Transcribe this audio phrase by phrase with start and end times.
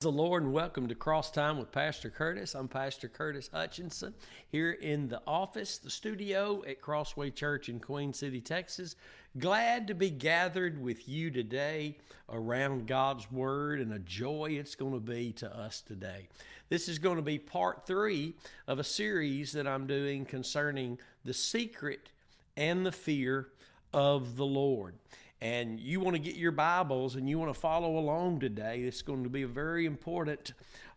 [0.00, 2.54] the Lord and welcome to Cross Time with Pastor Curtis.
[2.54, 4.14] I'm Pastor Curtis Hutchinson
[4.50, 8.96] here in the office, the studio at Crossway Church in Queen City, Texas.
[9.38, 11.98] Glad to be gathered with you today
[12.30, 16.28] around God's Word and a joy it's going to be to us today.
[16.70, 18.32] This is going to be part three
[18.66, 22.08] of a series that I'm doing concerning the secret
[22.56, 23.48] and the fear
[23.92, 24.94] of the Lord
[25.40, 29.02] and you want to get your Bibles and you want to follow along today, it's
[29.02, 30.52] going to be a very important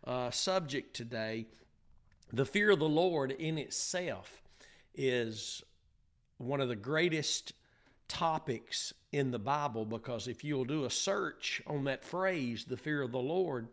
[0.06, 1.46] uh, subject today.
[2.32, 4.42] The fear of the Lord in itself
[4.94, 5.62] is
[6.36, 7.54] one of the greatest
[8.06, 13.00] topics in the Bible because if you'll do a search on that phrase, the fear
[13.00, 13.68] of the Lord,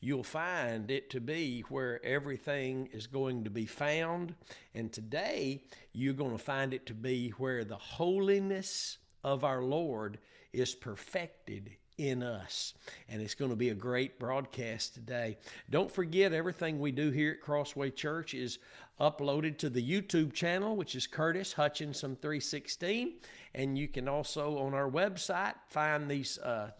[0.00, 4.34] you'll find it to be where everything is going to be found.
[4.74, 10.18] And today, you're going to find it to be where the holiness of our Lord
[10.52, 12.74] is perfected in us.
[13.08, 15.36] And it's going to be a great broadcast today.
[15.70, 18.58] Don't forget, everything we do here at Crossway Church is
[19.00, 23.14] uploaded to the YouTube channel, which is Curtis Hutchinson 316.
[23.54, 26.70] And you can also on our website find these uh,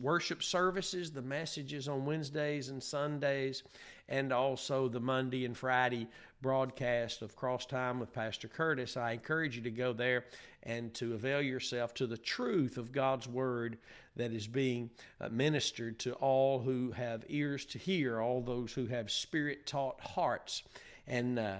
[0.00, 3.62] worship services, the messages on Wednesdays and Sundays,
[4.08, 6.08] and also the Monday and Friday
[6.42, 8.96] broadcast of Cross Time with Pastor Curtis.
[8.96, 10.24] I encourage you to go there
[10.62, 13.78] and to avail yourself to the truth of God's Word
[14.16, 18.86] that is being uh, ministered to all who have ears to hear, all those who
[18.86, 20.62] have spirit taught hearts.
[21.06, 21.56] And uh,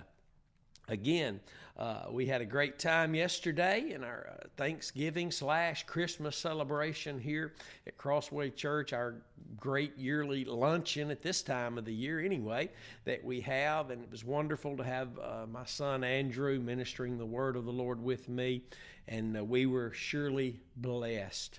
[0.88, 1.40] again,
[1.76, 7.54] uh, we had a great time yesterday in our uh, Thanksgiving slash Christmas celebration here
[7.88, 9.16] at Crossway Church, our
[9.58, 12.70] great yearly luncheon at this time of the year, anyway,
[13.04, 13.90] that we have.
[13.90, 17.72] And it was wonderful to have uh, my son Andrew ministering the word of the
[17.72, 18.62] Lord with me,
[19.08, 21.58] and uh, we were surely blessed.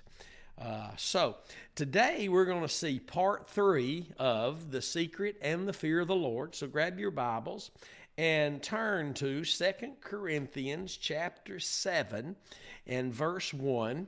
[0.58, 1.36] Uh, so,
[1.74, 6.16] today we're going to see part three of The Secret and the Fear of the
[6.16, 6.54] Lord.
[6.54, 7.72] So, grab your Bibles
[8.18, 12.36] and turn to Second Corinthians chapter 7
[12.86, 14.06] and verse 1.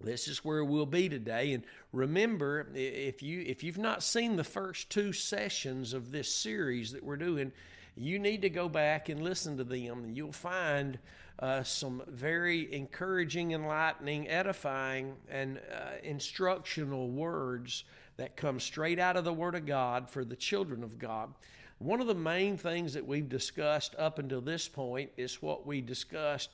[0.00, 1.52] This is where we'll be today.
[1.52, 6.92] And remember, if you if you've not seen the first two sessions of this series
[6.92, 7.52] that we're doing,
[7.96, 10.98] you need to go back and listen to them, you'll find
[11.40, 17.84] uh, some very encouraging, enlightening, edifying, and uh, instructional words
[18.16, 21.32] that come straight out of the Word of God for the children of God.
[21.78, 25.80] One of the main things that we've discussed up until this point is what we
[25.80, 26.50] discussed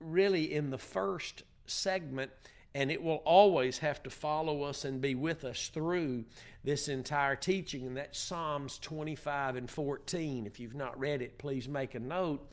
[0.00, 2.32] really in the first segment,
[2.74, 6.24] and it will always have to follow us and be with us through
[6.64, 10.46] this entire teaching, and that's Psalms 25 and 14.
[10.46, 12.52] If you've not read it, please make a note.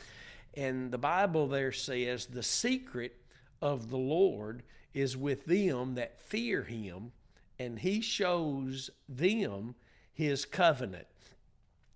[0.54, 3.16] And the Bible there says, The secret
[3.60, 4.62] of the Lord
[4.94, 7.12] is with them that fear him,
[7.58, 9.74] and he shows them
[10.14, 11.08] his covenant.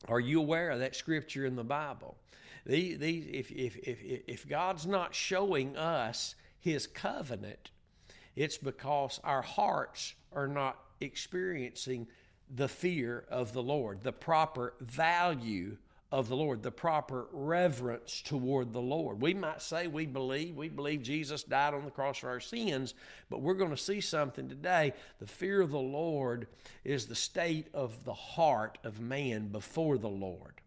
[0.08, 2.18] Are you aware of that scripture in the Bible?
[2.66, 7.72] The, the, if, if, if, if God's not showing us his covenant,
[8.36, 12.08] it's because our hearts are not experiencing
[12.54, 15.78] the fear of the Lord, the proper value
[16.12, 19.22] of the Lord, the proper reverence toward the Lord.
[19.22, 22.94] We might say we believe, we believe Jesus died on the cross for our sins,
[23.30, 24.94] but we're going to see something today.
[25.20, 26.48] The fear of the Lord
[26.84, 30.62] is the state of the heart of man before the Lord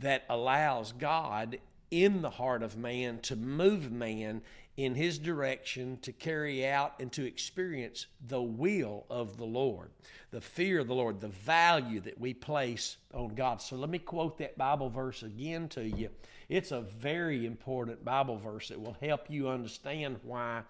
[0.00, 1.58] that allows God
[1.90, 4.42] in the heart of man to move man
[4.76, 9.90] in his direction to carry out and to experience the will of the Lord,
[10.30, 13.62] the fear of the Lord, the value that we place on God.
[13.62, 16.10] So let me quote that Bible verse again to you.
[16.48, 20.62] It's a very important Bible verse that will help you understand why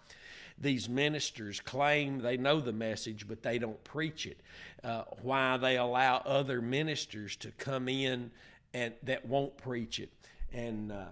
[0.59, 4.41] these ministers claim they know the message, but they don't preach it.
[4.83, 8.31] Uh, why they allow other ministers to come in
[8.73, 10.11] and that won't preach it.
[10.53, 11.07] And uh,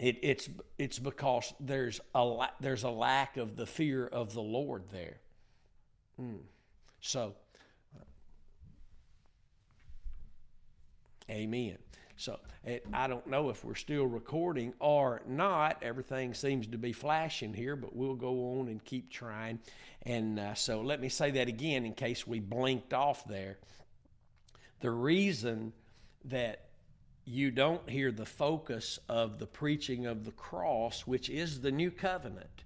[0.00, 4.84] it, it's it's because there's a there's a lack of the fear of the Lord
[4.90, 5.18] there.
[6.20, 6.38] Mm.
[7.00, 7.34] So,
[11.30, 11.76] Amen.
[12.16, 15.82] So it, I don't know if we're still recording or not.
[15.82, 19.58] Everything seems to be flashing here, but we'll go on and keep trying.
[20.02, 23.58] And uh, so let me say that again in case we blinked off there.
[24.80, 25.72] The reason
[26.24, 26.69] that
[27.24, 31.90] you don't hear the focus of the preaching of the cross, which is the new
[31.90, 32.64] covenant.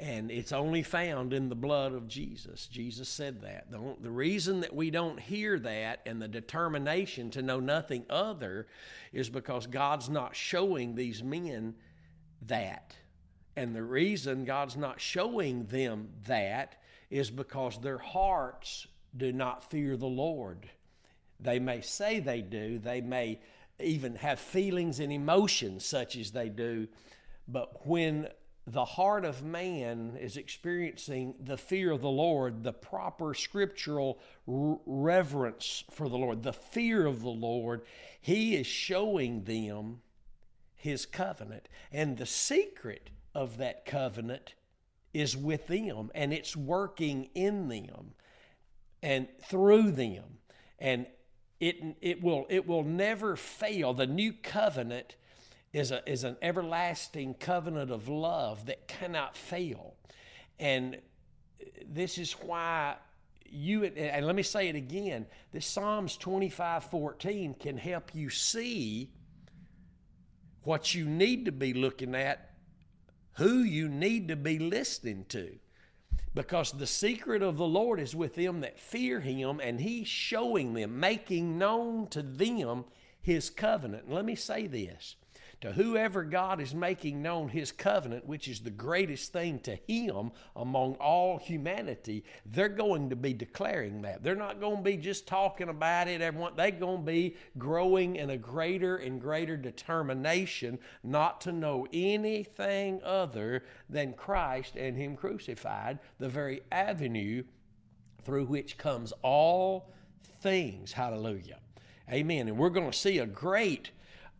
[0.00, 2.66] And it's only found in the blood of Jesus.
[2.66, 3.70] Jesus said that.
[3.70, 8.66] The, the reason that we don't hear that and the determination to know nothing other
[9.12, 11.74] is because God's not showing these men
[12.42, 12.96] that.
[13.56, 16.74] And the reason God's not showing them that
[17.08, 20.68] is because their hearts do not fear the Lord.
[21.38, 23.38] They may say they do, they may
[23.80, 26.88] even have feelings and emotions such as they do,
[27.48, 28.28] but when
[28.66, 35.84] the heart of man is experiencing the fear of the Lord, the proper scriptural reverence
[35.90, 37.82] for the Lord, the fear of the Lord,
[38.20, 40.00] He is showing them
[40.74, 41.68] His covenant.
[41.92, 44.54] And the secret of that covenant
[45.12, 48.14] is with them, and it's working in them
[49.02, 50.38] and through them.
[50.78, 51.06] And
[51.60, 53.94] it, it, will, it will never fail.
[53.94, 55.16] The new covenant
[55.72, 59.94] is, a, is an everlasting covenant of love that cannot fail.
[60.58, 60.98] And
[61.86, 62.96] this is why
[63.46, 69.10] you, and let me say it again this Psalms 25 14 can help you see
[70.64, 72.50] what you need to be looking at,
[73.34, 75.58] who you need to be listening to.
[76.34, 80.74] Because the secret of the Lord is with them that fear him, and he's showing
[80.74, 82.84] them, making known to them
[83.22, 84.04] his covenant.
[84.06, 85.16] And let me say this
[85.64, 90.30] to whoever God is making known his covenant, which is the greatest thing to him
[90.54, 94.22] among all humanity, they're going to be declaring that.
[94.22, 96.20] They're not going to be just talking about it.
[96.20, 101.86] Everyone, they're going to be growing in a greater and greater determination not to know
[101.94, 107.42] anything other than Christ and him crucified, the very avenue
[108.22, 109.94] through which comes all
[110.42, 110.92] things.
[110.92, 111.56] Hallelujah.
[112.12, 112.48] Amen.
[112.48, 113.92] And we're going to see a great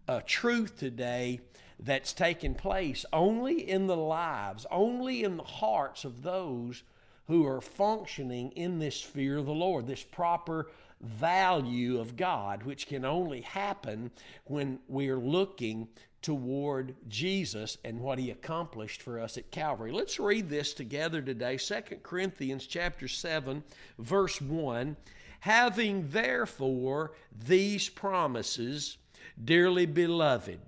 [0.08, 1.40] a truth today
[1.80, 6.82] that's taking place only in the lives, only in the hearts of those
[7.26, 10.70] who are functioning in this fear of the Lord, this proper
[11.00, 14.10] value of God, which can only happen
[14.44, 15.88] when we're looking
[16.22, 19.92] toward Jesus and what he accomplished for us at Calvary.
[19.92, 21.58] Let's read this together today.
[21.58, 23.62] 2 Corinthians chapter 7
[23.98, 24.96] verse 1,
[25.40, 27.12] having therefore
[27.46, 28.96] these promises
[29.42, 30.60] Dearly beloved,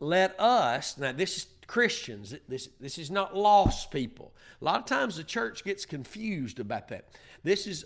[0.00, 4.32] let us, now this is Christians, this, this is not lost people.
[4.60, 7.08] A lot of times the church gets confused about that.
[7.42, 7.84] This is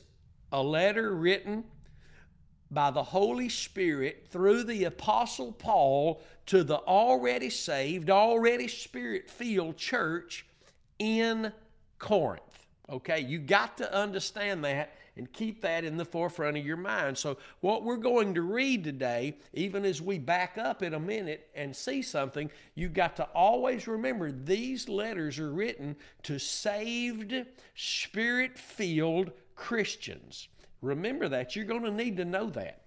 [0.53, 1.65] a letter written
[2.71, 9.77] by the Holy Spirit through the Apostle Paul to the already saved, already spirit filled
[9.77, 10.47] church
[10.99, 11.53] in
[11.99, 12.66] Corinth.
[12.89, 17.19] Okay, you got to understand that and keep that in the forefront of your mind.
[17.19, 21.49] So, what we're going to read today, even as we back up in a minute
[21.55, 27.35] and see something, you've got to always remember these letters are written to saved,
[27.75, 30.49] spirit filled Christians.
[30.81, 31.57] Remember that.
[31.57, 32.83] You're going to need to know that.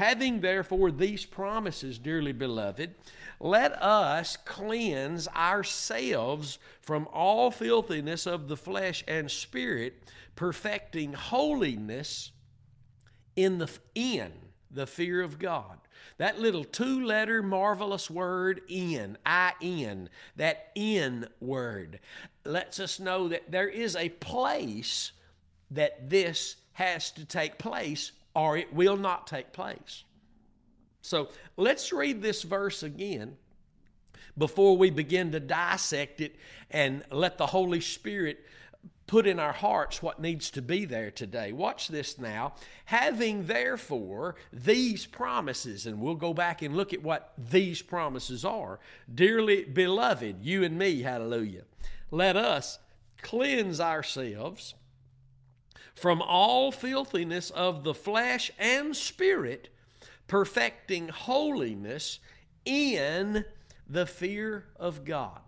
[0.00, 2.94] Having therefore these promises, dearly beloved,
[3.38, 10.02] let us cleanse ourselves from all filthiness of the flesh and spirit,
[10.36, 12.32] perfecting holiness
[13.36, 14.32] in the in
[14.70, 15.76] the fear of God.
[16.16, 22.00] That little two letter marvelous word in, I in, that in word
[22.46, 25.12] lets us know that there is a place
[25.70, 30.04] that this has to take place or it will not take place.
[31.02, 33.36] So let's read this verse again
[34.36, 36.36] before we begin to dissect it
[36.70, 38.44] and let the Holy Spirit
[39.06, 41.50] put in our hearts what needs to be there today.
[41.50, 42.54] Watch this now.
[42.84, 48.78] Having therefore these promises, and we'll go back and look at what these promises are.
[49.12, 51.64] Dearly beloved, you and me, hallelujah,
[52.12, 52.78] let us
[53.20, 54.74] cleanse ourselves
[56.00, 59.68] from all filthiness of the flesh and spirit,
[60.28, 62.20] perfecting holiness
[62.64, 63.44] in
[63.86, 65.42] the fear of God.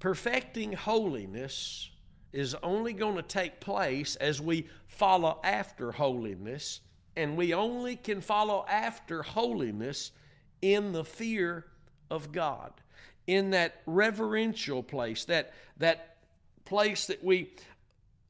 [0.00, 1.90] Perfecting holiness
[2.32, 6.80] is only going to take place as we follow after holiness,
[7.14, 10.12] and we only can follow after holiness
[10.62, 11.66] in the fear
[12.10, 12.72] of God,
[13.26, 16.16] in that reverential place, that, that
[16.64, 17.50] place that we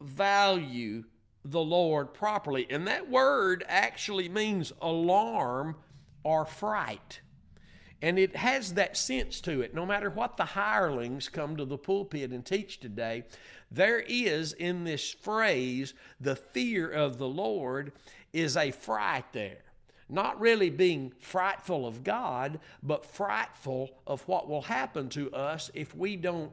[0.01, 1.05] value
[1.45, 2.67] the Lord properly.
[2.71, 5.77] And that word actually means alarm
[6.23, 7.21] or fright.
[8.01, 9.75] And it has that sense to it.
[9.75, 13.25] No matter what the hirelings come to the pulpit and teach today,
[13.71, 17.93] there is in this phrase, the fear of the Lord
[18.33, 19.63] is a fright there.
[20.09, 25.95] Not really being frightful of God, but frightful of what will happen to us if
[25.95, 26.53] we don't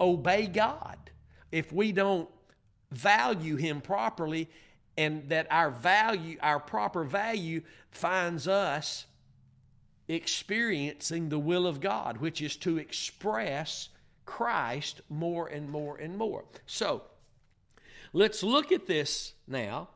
[0.00, 1.03] obey God,
[1.54, 2.28] if we don't
[2.90, 4.50] value Him properly,
[4.96, 9.06] and that our value, our proper value, finds us
[10.08, 13.88] experiencing the will of God, which is to express
[14.26, 16.44] Christ more and more and more.
[16.66, 17.02] So,
[18.12, 19.90] let's look at this now.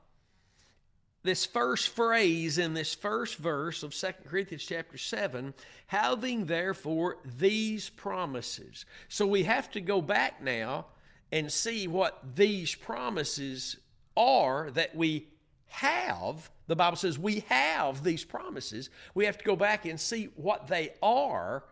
[1.24, 5.52] This first phrase in this first verse of 2 Corinthians chapter 7,
[5.88, 8.86] having therefore these promises.
[9.08, 10.86] So we have to go back now
[11.30, 13.76] and see what these promises
[14.16, 15.28] are that we
[15.66, 16.50] have.
[16.66, 18.90] The Bible says we have these promises.
[19.14, 21.64] We have to go back and see what they are.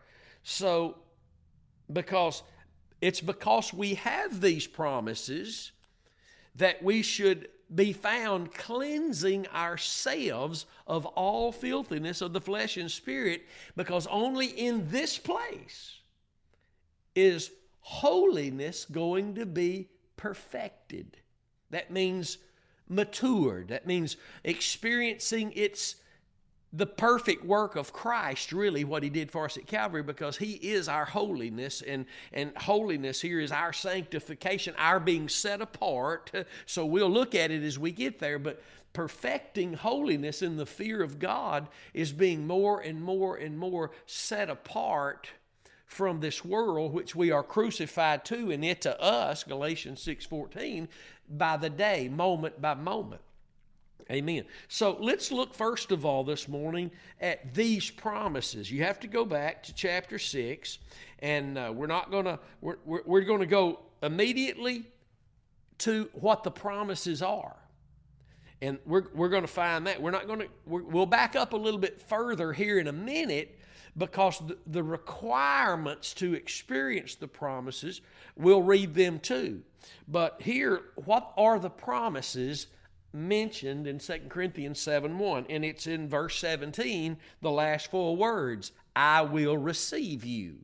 [0.43, 0.97] So,
[1.93, 2.43] because
[3.01, 5.73] it's because we have these promises
[6.55, 13.43] that we should be found cleansing ourselves of all filthiness of the flesh and spirit,
[13.75, 15.99] because only in this place
[17.15, 17.51] is
[17.87, 21.19] holiness going to be perfected.
[21.71, 22.39] That means
[22.89, 23.69] matured.
[23.69, 25.95] That means experiencing its
[26.73, 30.55] the perfect work of Christ, really, what He did for us at Calvary, because He
[30.55, 36.33] is our holiness, and, and holiness here is our sanctification, our being set apart.
[36.67, 38.61] So we'll look at it as we get there, but
[38.95, 44.51] perfecting holiness in the fear of God is being more and more and more set
[44.51, 45.29] apart
[45.87, 50.89] from this world which we are crucified to and it to us galatians 6.14
[51.31, 53.21] by the day moment by moment
[54.11, 54.45] Amen.
[54.69, 58.71] So let's look first of all this morning at these promises.
[58.71, 60.79] You have to go back to chapter 6,
[61.19, 64.85] and uh, we're not to, we're, we're, we're to go immediately
[65.79, 67.57] to what the promises are.
[68.63, 70.01] And we're, we're going to find that.
[70.01, 73.56] We're not going to, we'll back up a little bit further here in a minute
[73.97, 78.01] because the, requirements to experience the promises,
[78.37, 79.63] we'll read them too.
[80.07, 82.67] But here, what are the promises
[83.17, 85.47] mentioned in 2 Corinthians 7 1.
[85.49, 90.59] And it's in verse 17, the last four words I will receive you.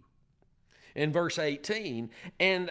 [0.95, 2.71] In verse 18, and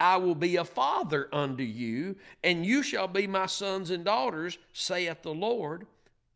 [0.00, 4.58] I will be a father unto you, and you shall be my sons and daughters,
[4.72, 5.86] saith the Lord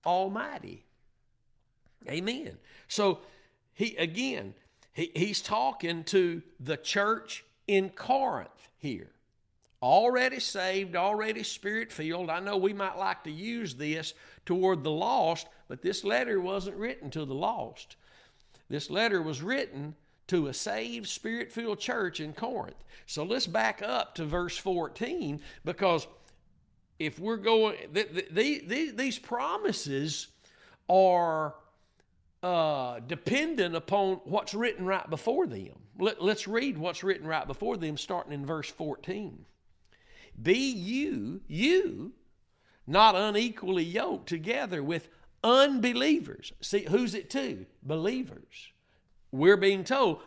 [0.04, 0.84] Almighty.
[2.08, 2.58] Amen.
[2.86, 3.20] So
[3.76, 4.54] he again,
[4.92, 9.12] he, he's talking to the church in Corinth here
[9.82, 12.30] already saved, already spirit filled.
[12.30, 14.14] I know we might like to use this
[14.44, 17.96] toward the lost, but this letter wasn't written to the lost.
[18.68, 19.94] This letter was written
[20.28, 22.82] to a saved, spirit filled church in Corinth.
[23.06, 26.08] So let's back up to verse 14 because
[26.98, 30.28] if we're going, the, the, the, these promises
[30.88, 31.54] are
[32.42, 35.74] uh, dependent upon what's written right before them.
[35.98, 39.44] Let, let's read what's written right before them, starting in verse 14.
[40.40, 42.12] Be you, you,
[42.86, 45.08] not unequally yoked together with
[45.42, 46.52] unbelievers.
[46.60, 47.66] See, who's it to?
[47.82, 48.72] Believers.
[49.32, 50.20] We're being told,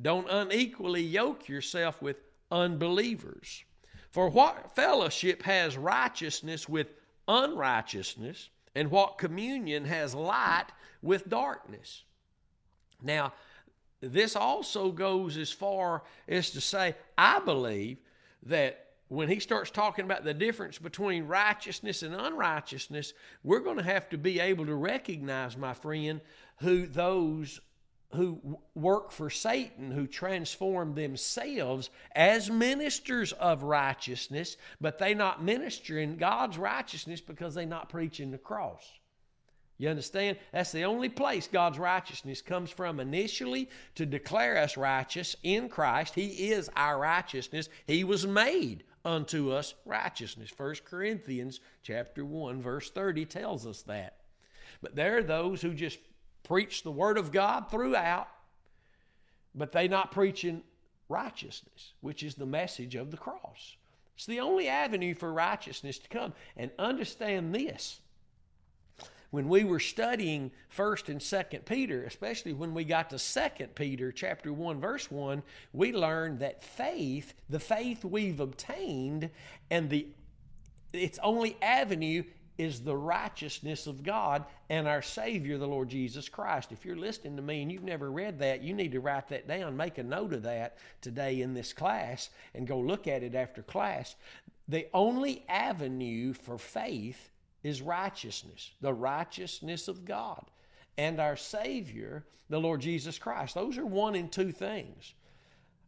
[0.00, 2.16] don't unequally yoke yourself with
[2.50, 3.64] unbelievers.
[4.10, 6.88] For what fellowship has righteousness with
[7.28, 10.66] unrighteousness, and what communion has light
[11.02, 12.04] with darkness?
[13.02, 13.32] Now,
[14.00, 17.98] this also goes as far as to say, I believe
[18.44, 23.12] that when he starts talking about the difference between righteousness and unrighteousness,
[23.44, 26.20] we're going to have to be able to recognize, my friend,
[26.58, 27.60] who those
[28.12, 36.16] who work for Satan, who transform themselves as ministers of righteousness, but they not ministering
[36.16, 38.84] God's righteousness because they not preaching the cross.
[39.78, 40.38] You understand?
[40.52, 46.14] That's the only place God's righteousness comes from initially to declare us righteous in Christ.
[46.14, 47.68] He is our righteousness.
[47.86, 50.50] He was made unto us righteousness.
[50.56, 54.16] 1 Corinthians chapter 1 verse 30 tells us that.
[54.80, 55.98] But there are those who just
[56.42, 58.28] preach the word of God throughout,
[59.54, 60.62] but they not preaching
[61.08, 63.76] righteousness, which is the message of the cross.
[64.16, 66.32] It's the only avenue for righteousness to come.
[66.56, 68.00] And understand this
[69.36, 74.10] when we were studying first and second peter especially when we got to second peter
[74.10, 75.42] chapter 1 verse 1
[75.74, 79.28] we learned that faith the faith we've obtained
[79.70, 80.06] and the
[80.94, 82.22] its only avenue
[82.56, 86.72] is the righteousness of God and our Savior, the Lord Jesus Christ.
[86.72, 89.46] If you're listening to me and you've never read that, you need to write that
[89.46, 93.34] down, make a note of that today in this class, and go look at it
[93.34, 94.16] after class.
[94.68, 97.28] The only avenue for faith
[97.66, 100.44] is righteousness, the righteousness of God,
[100.96, 103.54] and our Savior, the Lord Jesus Christ.
[103.54, 105.14] Those are one and two things.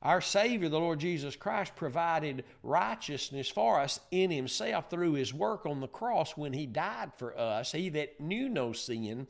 [0.03, 5.67] Our Savior, the Lord Jesus Christ, provided righteousness for us in Himself through His work
[5.67, 7.73] on the cross when He died for us.
[7.73, 9.27] He that knew no sin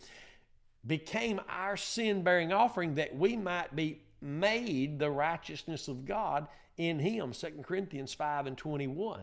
[0.87, 6.99] became our sin bearing offering that we might be made the righteousness of God in
[6.99, 7.33] him.
[7.33, 9.23] 2 Corinthians 5 and 21.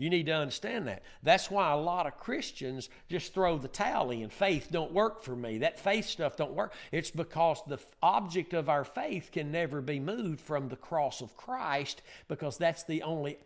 [0.00, 1.02] You need to understand that.
[1.22, 4.30] That's why a lot of Christians just throw the towel in.
[4.30, 5.58] Faith don't work for me.
[5.58, 6.72] That faith stuff don't work.
[6.90, 11.36] It's because the object of our faith can never be moved from the cross of
[11.36, 13.36] Christ because that's the only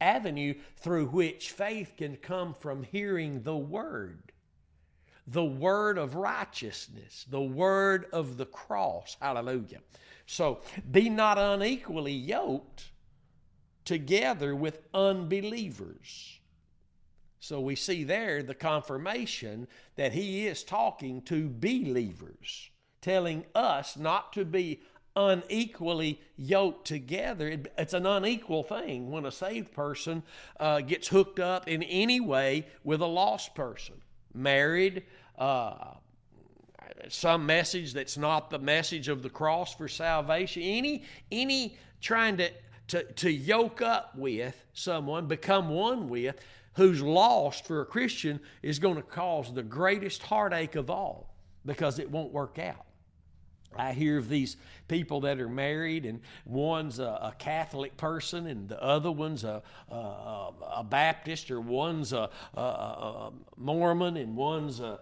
[0.00, 4.32] avenue through which faith can come from hearing the word.
[5.26, 9.18] The word of righteousness, the word of the cross.
[9.20, 9.80] Hallelujah.
[10.24, 12.90] So be not unequally yoked
[13.84, 16.40] together with unbelievers.
[17.40, 22.70] So we see there the confirmation that he is talking to believers,
[23.00, 24.82] telling us not to be
[25.16, 27.60] unequally yoked together.
[27.78, 30.22] It's an unequal thing when a saved person
[30.58, 33.96] uh, gets hooked up in any way with a lost person,
[34.34, 35.04] married.
[35.38, 35.94] Uh,
[37.08, 40.62] some message that's not the message of the cross for salvation.
[40.62, 42.50] Any any trying to
[42.90, 46.36] to, to yoke up with someone, become one with,
[46.74, 51.32] who's lost for a Christian is going to cause the greatest heartache of all
[51.64, 52.86] because it won't work out.
[53.76, 54.56] I hear of these
[54.88, 59.62] people that are married, and one's a, a Catholic person, and the other one's a,
[59.88, 59.94] a,
[60.78, 62.30] a Baptist, or one's a,
[63.56, 64.98] Mormon, and one's a,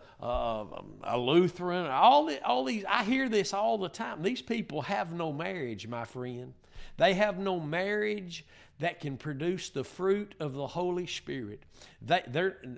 [1.17, 1.87] Lutheran.
[1.87, 4.23] All, the, all these, I hear this all the time.
[4.23, 6.53] These people have no marriage, my friend.
[6.99, 8.45] They have no marriage
[8.81, 11.63] that can produce the fruit of the Holy Spirit.
[12.01, 12.23] They,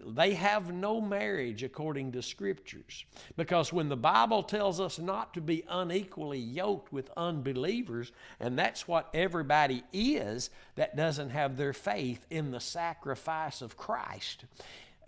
[0.07, 3.05] they have no marriage according to Scriptures.
[3.37, 8.89] Because when the Bible tells us not to be unequally yoked with unbelievers, and that's
[8.89, 14.45] what everybody is that doesn't have their faith in the sacrifice of Christ.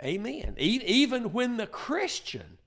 [0.02, 0.54] Amen.
[0.58, 2.58] Even when the Christian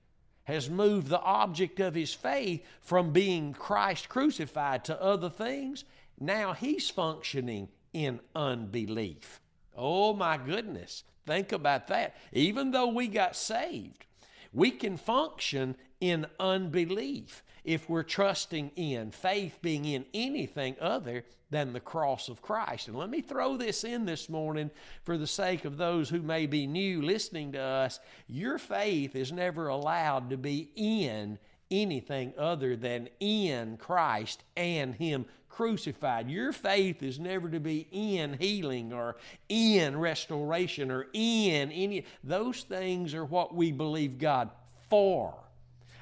[0.44, 5.84] has moved the object of his faith from being Christ crucified to other things,
[6.18, 9.40] now he's functioning in unbelief.
[9.74, 11.04] Oh my goodness.
[11.26, 12.14] Think about that.
[12.32, 14.06] Even though we got saved,
[14.52, 21.72] we can function in unbelief if we're trusting in faith being in anything other than
[21.72, 22.88] the cross of Christ.
[22.88, 24.70] And let me throw this in this morning
[25.04, 28.00] for the sake of those who may be new listening to us.
[28.28, 31.38] Your faith is never allowed to be in
[31.70, 35.26] anything other than in Christ and Him
[35.56, 36.28] crucified.
[36.28, 39.16] Your faith is never to be in healing or
[39.48, 42.04] in restoration or in any.
[42.22, 44.50] Those things are what we believe God
[44.90, 45.34] for.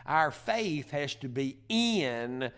[0.07, 2.51] Our faith has to be in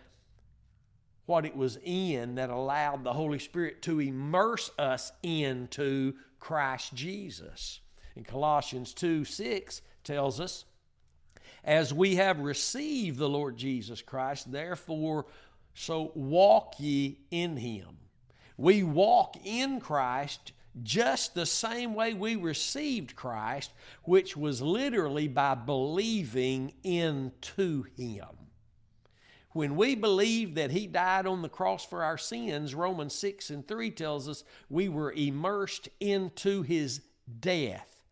[1.27, 7.81] what it was in that allowed the Holy Spirit to immerse us into Christ Jesus.
[8.15, 10.65] In Colossians 2 6 tells us,
[11.63, 15.27] As we have received the Lord Jesus Christ, therefore
[15.77, 17.99] so walk ye in him.
[18.57, 25.55] We walk in Christ just the same way we received Christ, which was literally by
[25.55, 28.27] believing into him.
[29.53, 33.67] When we believe that he died on the cross for our sins, Romans 6 and
[33.67, 37.03] 3 tells us we were immersed into his
[37.41, 38.03] death.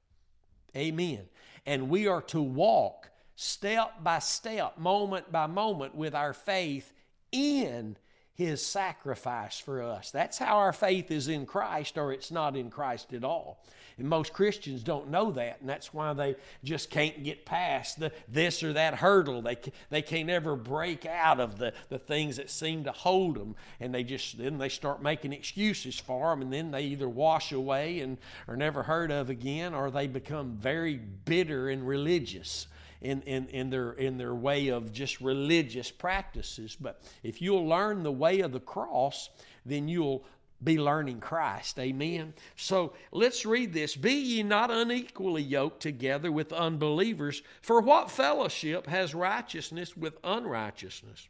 [0.77, 1.23] Amen.
[1.67, 6.94] And we are to walk step by step, moment by moment, with our faith
[7.35, 7.97] in
[8.35, 10.11] his sacrifice for us.
[10.11, 13.63] That's how our faith is in Christ, or it's not in Christ at all.
[13.97, 18.11] And most Christians don't know that, and that's why they just can't get past the,
[18.29, 19.41] this or that hurdle.
[19.41, 19.57] They,
[19.89, 23.95] they can't ever break out of the, the things that seem to hold them, and
[23.95, 28.01] they just then they start making excuses for them, and then they either wash away
[28.01, 28.19] and
[28.49, 32.67] are never heard of again, or they become very bitter and religious
[33.05, 36.77] in, in, in, their, in their way of just religious practices.
[36.81, 39.29] But if you'll learn the way of the cross,
[39.65, 40.25] then you'll
[40.63, 41.79] be learning Christ.
[41.79, 42.33] Amen.
[42.57, 43.95] So let's read this.
[43.95, 51.29] Be ye not unequally yoked together with unbelievers, for what fellowship has righteousness with unrighteousness?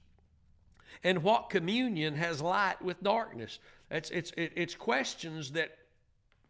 [1.03, 3.59] And what communion has light with darkness?
[3.91, 5.77] It's, it's, it's questions that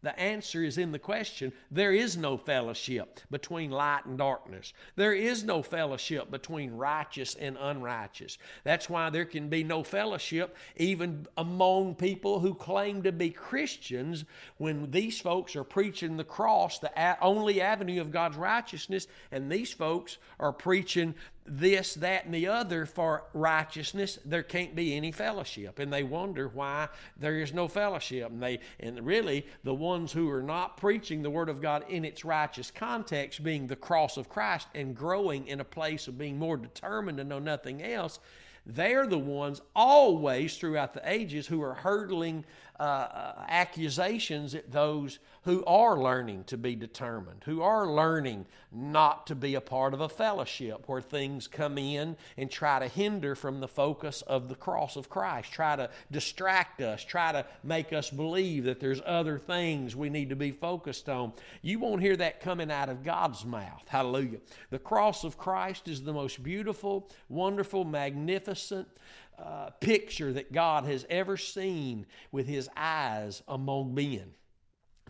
[0.05, 1.51] the answer is in the question.
[1.71, 4.71] There is no fellowship between light and darkness.
[4.95, 8.37] There is no fellowship between righteous and unrighteous.
[8.63, 14.25] That's why there can be no fellowship even among people who claim to be Christians
[14.57, 19.73] when these folks are preaching the cross, the only avenue of God's righteousness, and these
[19.73, 21.15] folks are preaching
[21.47, 25.77] this, that, and the other for righteousness, there can't be any fellowship.
[25.77, 28.31] And they wonder why there is no fellowship.
[28.31, 32.03] And they and really the ones who are not preaching the word of God in
[32.03, 36.39] its righteous context, being the cross of Christ and growing in a place of being
[36.39, 38.19] more determined to know nothing else,
[38.65, 42.45] They're the ones always throughout the ages who are hurtling
[42.79, 49.27] uh, uh, accusations at those who are learning to be determined, who are learning not
[49.27, 53.35] to be a part of a fellowship where things come in and try to hinder
[53.35, 57.93] from the focus of the cross of Christ, try to distract us, try to make
[57.93, 61.31] us believe that there's other things we need to be focused on.
[61.61, 63.85] You won't hear that coming out of God's mouth.
[63.87, 64.39] Hallelujah.
[64.71, 68.87] The cross of Christ is the most beautiful, wonderful, magnificent,
[69.37, 74.33] uh, picture that God has ever seen with his eyes among men.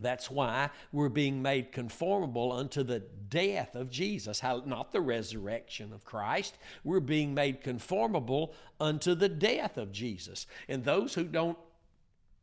[0.01, 5.93] That's why we're being made conformable unto the death of Jesus, How, not the resurrection
[5.93, 6.57] of Christ.
[6.83, 10.47] We're being made conformable unto the death of Jesus.
[10.67, 11.57] And those who don't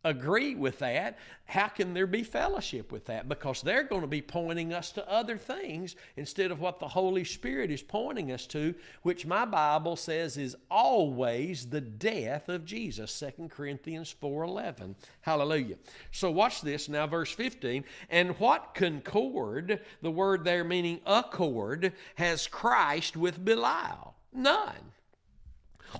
[0.04, 3.28] agree with that, how can there be fellowship with that?
[3.28, 7.24] Because they're going to be pointing us to other things instead of what the Holy
[7.24, 13.12] Spirit is pointing us to, which my Bible says is always the death of Jesus.
[13.12, 14.94] 2 Corinthians 4:11.
[15.20, 15.76] Hallelujah.
[16.10, 17.84] So watch this now verse 15.
[18.10, 24.14] And what concord, the word there meaning accord, has Christ with Belial?
[24.32, 24.92] None.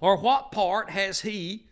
[0.01, 1.67] Or what part has he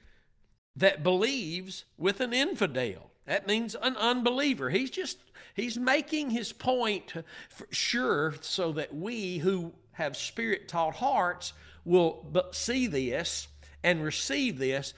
[0.76, 3.10] that believes with an infidel.
[3.26, 4.70] That means an unbeliever.
[4.70, 5.18] He's just
[5.54, 7.12] he's making his point
[7.70, 11.52] sure so that we who have spirit taught hearts
[11.84, 13.48] will see this
[13.82, 14.94] and receive this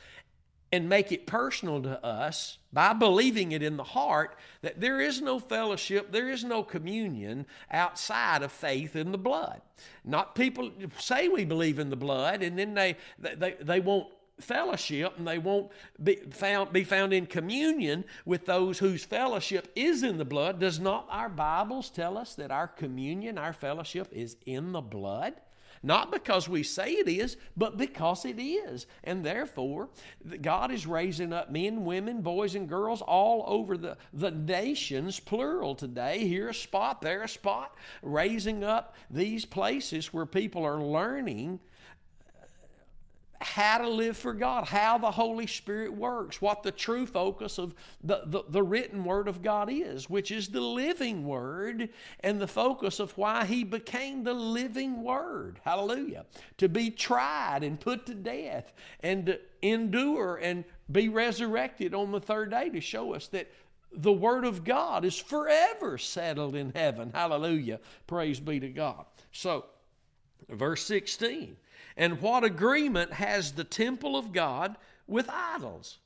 [0.72, 5.20] and make it personal to us by believing it in the heart that there is
[5.20, 9.60] no fellowship, there is no communion outside of faith in the blood.
[10.04, 14.08] Not people say we believe in the blood and then they they, they won't
[14.42, 15.70] fellowship and they won't
[16.02, 20.58] be found, be found in communion with those whose fellowship is in the blood.
[20.58, 25.34] Does not our Bibles tell us that our communion, our fellowship is in the blood?
[25.82, 28.86] Not because we say it is, but because it is.
[29.02, 29.88] And therefore,
[30.40, 35.74] God is raising up men, women, boys, and girls all over the, the nations, plural
[35.74, 41.58] today, here a spot, there a spot, raising up these places where people are learning
[43.44, 47.74] how to live for God, how the Holy Spirit works, what the true focus of
[48.02, 51.88] the, the, the, written Word of God is, which is the living Word
[52.20, 55.60] and the focus of why He became the living Word.
[55.64, 56.26] Hallelujah.
[56.58, 62.20] To be tried and put to death and to endure and be resurrected on the
[62.20, 63.50] third day to show us that
[63.92, 67.10] the Word of God is forever settled in heaven.
[67.14, 67.80] Hallelujah.
[68.06, 69.04] Praise be to God.
[69.32, 69.66] So,
[70.48, 71.56] verse 16
[71.96, 74.76] and what agreement has the temple of God
[75.06, 75.98] with idols?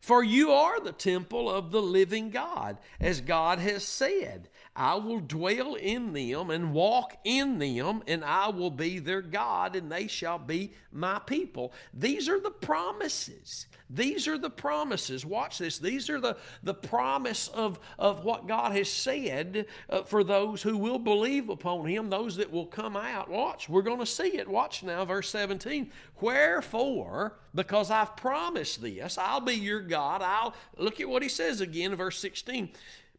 [0.00, 5.20] For you are the temple of the living God, as God has said, I will
[5.20, 10.06] dwell in them and walk in them, and I will be their God, and they
[10.06, 11.72] shall be my people.
[11.92, 13.66] These are the promises.
[13.92, 15.26] These are the promises.
[15.26, 15.78] Watch this.
[15.78, 20.76] These are the, the promise of, of what God has said uh, for those who
[20.76, 23.28] will believe upon Him, those that will come out.
[23.28, 24.46] Watch, we're going to see it.
[24.46, 25.90] Watch now, verse 17.
[26.20, 30.22] Wherefore, because I've promised this, I'll be your God.
[30.22, 32.70] I'll look at what He says again, verse 16.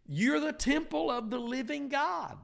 [0.07, 2.37] You're the temple of the living God.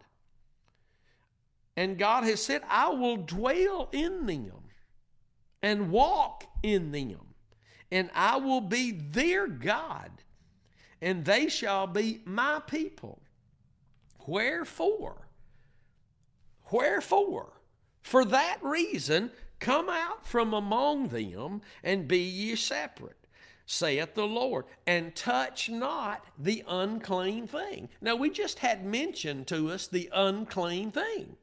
[1.75, 4.63] And God has said, I will dwell in them
[5.61, 7.35] and walk in them,
[7.91, 10.11] and I will be their God,
[11.01, 13.21] and they shall be my people.
[14.25, 15.27] Wherefore?
[16.71, 17.53] Wherefore?
[18.01, 23.16] For that reason, come out from among them and be ye separate
[23.67, 27.89] saith the Lord, and touch not the unclean thing.
[28.01, 31.35] Now, we just had mentioned to us the unclean thing.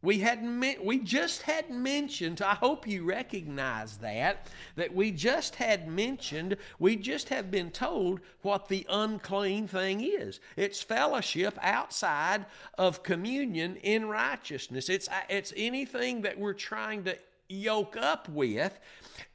[0.00, 0.42] We had
[0.82, 6.96] we just had mentioned, I hope you recognize that, that we just had mentioned, we
[6.96, 10.40] just have been told what the unclean thing is.
[10.56, 12.44] It's fellowship outside
[12.76, 14.90] of communion in righteousness.
[14.90, 17.16] It's, it's anything that we're trying to
[17.48, 18.78] yoke up with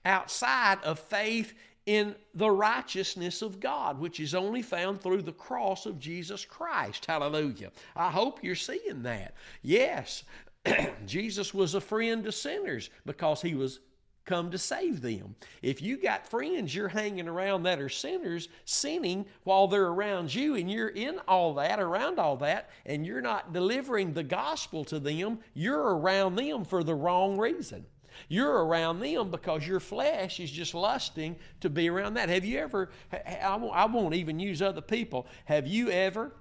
[0.06, 1.56] outside of faith
[1.90, 7.08] in the righteousness of God, which is only found through the cross of Jesus Christ.
[7.08, 7.72] Hallelujah.
[7.96, 9.34] I hope you're seeing that.
[9.64, 10.24] Yes,
[11.08, 13.80] Jesus was a friend to sinners because he was
[14.26, 15.34] come to save them.
[15.64, 20.54] If you got friends you're hanging around that are sinners, sinning while they're around you,
[20.54, 25.00] and you're in all that, around all that, and you're not delivering the gospel to
[25.00, 27.88] them, you're around them for the wrong reason.
[28.28, 32.30] You're around them because your flesh is just lusting to be around that.
[32.30, 36.32] Have you ever, I won't even use other people, have you ever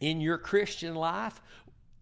[0.00, 1.40] in your Christian life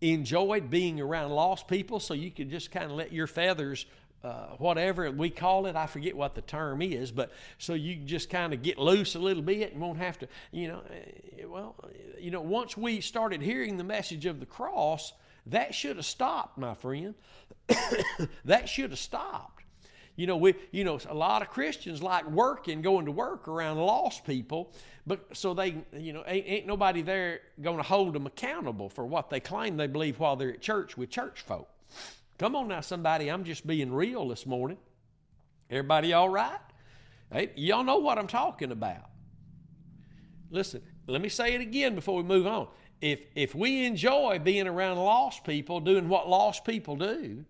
[0.01, 3.87] enjoyed being around lost people so you could just kind of let your feathers
[4.23, 5.77] uh, whatever we call it.
[5.77, 9.19] I forget what the term is, but so you just kind of get loose a
[9.19, 10.83] little bit and won't have to, you know.
[10.91, 11.75] eh, Well,
[12.19, 15.15] you know, once we started hearing the message of the cross,
[15.47, 17.15] that should have stopped, my friend.
[18.45, 19.65] that should have stopped.
[20.17, 23.79] You know, we, you know, a lot of Christians like working, going to work around
[23.79, 24.73] lost people,
[25.07, 29.07] but so they, you know, ain't, ain't nobody there going to hold them accountable for
[29.07, 31.69] what they claim they believe while they're at church with church folk.
[32.39, 33.31] Come on now, somebody.
[33.31, 34.79] I'm just being real this morning.
[35.71, 36.59] Everybody all right?
[37.33, 39.09] Hey, y'all know what I'm talking about.
[40.51, 42.69] Listen, let me say it again before we move on.
[43.01, 47.45] If if we enjoy being around lost people, doing what lost people do,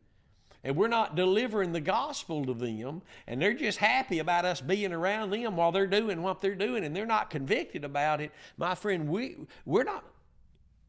[0.62, 4.92] and we're not delivering the gospel to them, and they're just happy about us being
[4.92, 8.74] around them while they're doing what they're doing, and they're not convicted about it, my
[8.74, 10.04] friend, we we're not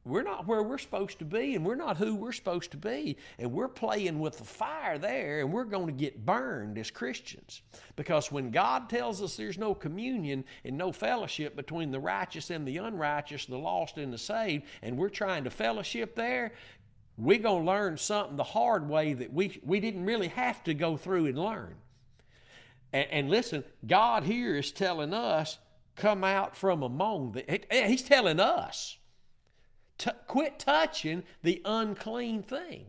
[0.04, 3.18] we're not where we're supposed to be, and we're not who we're supposed to be.
[3.38, 7.62] And we're playing with the fire there, and we're going to get burned as Christians.
[7.96, 12.68] Because when God tells us there's no communion and no fellowship between the righteous and
[12.68, 16.54] the unrighteous, the lost and the saved, and we're trying to fellowship there,
[17.22, 20.74] we're going to learn something the hard way that we, we didn't really have to
[20.74, 21.76] go through and learn.
[22.92, 25.58] And, and listen, God here is telling us,
[25.96, 28.98] come out from among the, He's telling us
[30.28, 32.86] quit touching the unclean thing.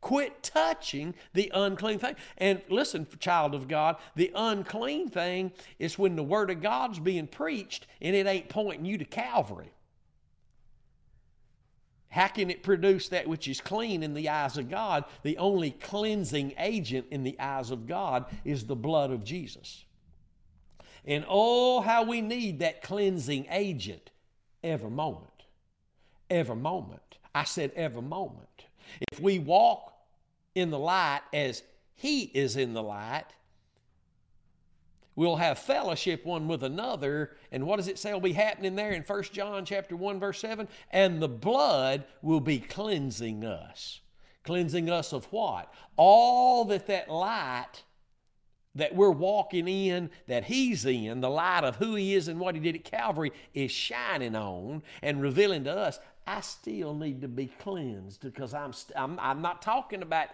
[0.00, 2.16] Quit touching the unclean thing.
[2.36, 7.26] And listen, child of God, the unclean thing is when the Word of God's being
[7.26, 9.72] preached and it ain't pointing you to Calvary.
[12.14, 15.04] How can it produce that which is clean in the eyes of God?
[15.22, 19.84] The only cleansing agent in the eyes of God is the blood of Jesus.
[21.04, 24.10] And oh, how we need that cleansing agent
[24.62, 25.30] every moment
[26.30, 27.00] every moment.
[27.34, 28.66] I said every moment.
[29.12, 29.92] If we walk
[30.54, 31.62] in the light as
[31.94, 33.26] He is in the light,
[35.16, 37.36] we'll have fellowship one with another.
[37.52, 40.40] And what does it say will be happening there in 1 John chapter 1, verse
[40.40, 40.68] 7?
[40.90, 44.00] And the blood will be cleansing us.
[44.44, 45.72] Cleansing us of what?
[45.96, 47.82] All that that light
[48.74, 52.54] that we're walking in, that He's in, the light of who He is and what
[52.54, 55.98] He did at Calvary, is shining on and revealing to us.
[56.26, 60.28] I still need to be cleansed because I'm, st- I'm, I'm not talking about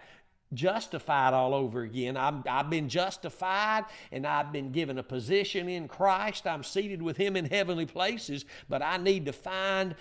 [0.53, 2.17] justified all over again.
[2.17, 6.45] I'm, I've been justified and I've been given a position in Christ.
[6.45, 9.95] I'm seated with Him in heavenly places, but I need to find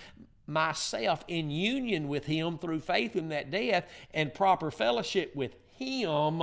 [0.47, 6.43] myself in union with Him through faith in that death and proper fellowship with Him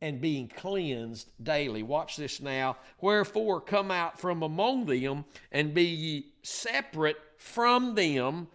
[0.00, 1.82] and being cleansed daily.
[1.82, 2.76] Watch this now.
[3.00, 8.48] Wherefore, come out from among them and be ye separate from them,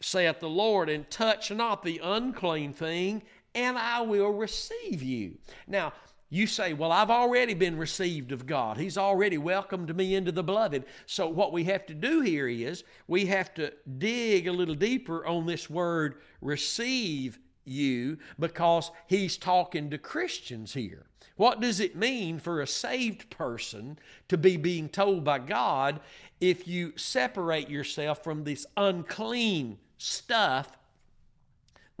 [0.00, 3.22] saith the Lord, and touch not the unclean thing,
[3.54, 5.38] and I will receive you.
[5.66, 5.92] Now,
[6.28, 8.78] you say, Well, I've already been received of God.
[8.78, 10.84] He's already welcomed me into the beloved.
[11.06, 15.26] So, what we have to do here is we have to dig a little deeper
[15.26, 21.06] on this word receive you because he's talking to Christians here.
[21.36, 26.00] What does it mean for a saved person to be being told by God
[26.40, 30.76] if you separate yourself from this unclean stuff,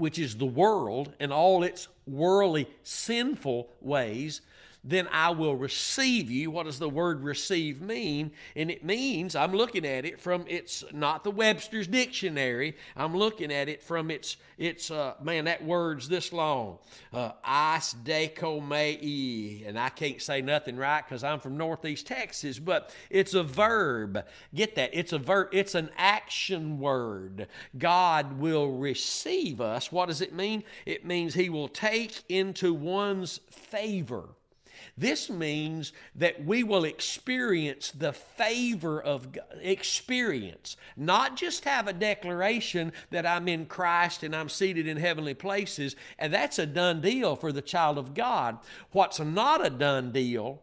[0.00, 4.40] which is the world and all its worldly, sinful ways?
[4.82, 6.50] Then I will receive you.
[6.50, 8.32] What does the word receive mean?
[8.56, 13.52] And it means, I'm looking at it from its, not the Webster's dictionary, I'm looking
[13.52, 16.78] at it from its, its uh, man, that word's this long.
[17.12, 17.32] Uh,
[17.76, 19.64] Is deco mei.
[19.66, 24.24] And I can't say nothing right because I'm from Northeast Texas, but it's a verb.
[24.54, 24.90] Get that?
[24.92, 27.48] It's a verb, it's an action word.
[27.76, 29.92] God will receive us.
[29.92, 30.64] What does it mean?
[30.86, 34.30] It means He will take into one's favor.
[34.96, 39.44] This means that we will experience the favor of God.
[39.60, 45.34] Experience, not just have a declaration that I'm in Christ and I'm seated in heavenly
[45.34, 48.58] places, and that's a done deal for the child of God.
[48.92, 50.62] What's not a done deal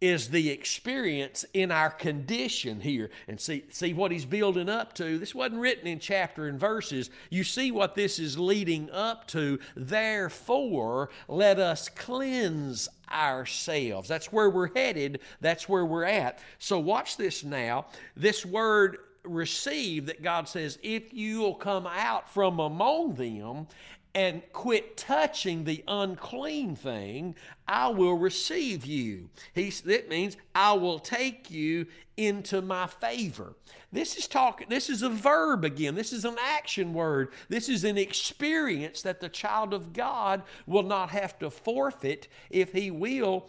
[0.00, 3.10] is the experience in our condition here.
[3.28, 5.18] And see, see what he's building up to.
[5.18, 7.10] This wasn't written in chapter and verses.
[7.28, 9.58] You see what this is leading up to.
[9.76, 14.08] Therefore, let us cleanse ourselves.
[14.08, 15.20] That's where we're headed.
[15.40, 16.38] That's where we're at.
[16.58, 17.86] So watch this now.
[18.16, 23.66] This word receive that God says, if you will come out from among them
[24.14, 27.34] and quit touching the unclean thing,
[27.68, 29.30] I will receive you.
[29.54, 33.54] He, that means I will take you into my favor.
[33.92, 35.94] This is talking, this is a verb again.
[35.94, 37.32] This is an action word.
[37.48, 42.72] This is an experience that the child of God will not have to forfeit if
[42.72, 43.48] he will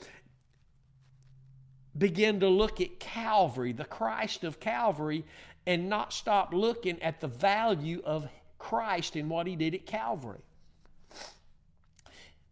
[1.98, 5.26] begin to look at Calvary, the Christ of Calvary,
[5.72, 8.28] and not stop looking at the value of
[8.60, 10.42] Christ and what he did at Calvary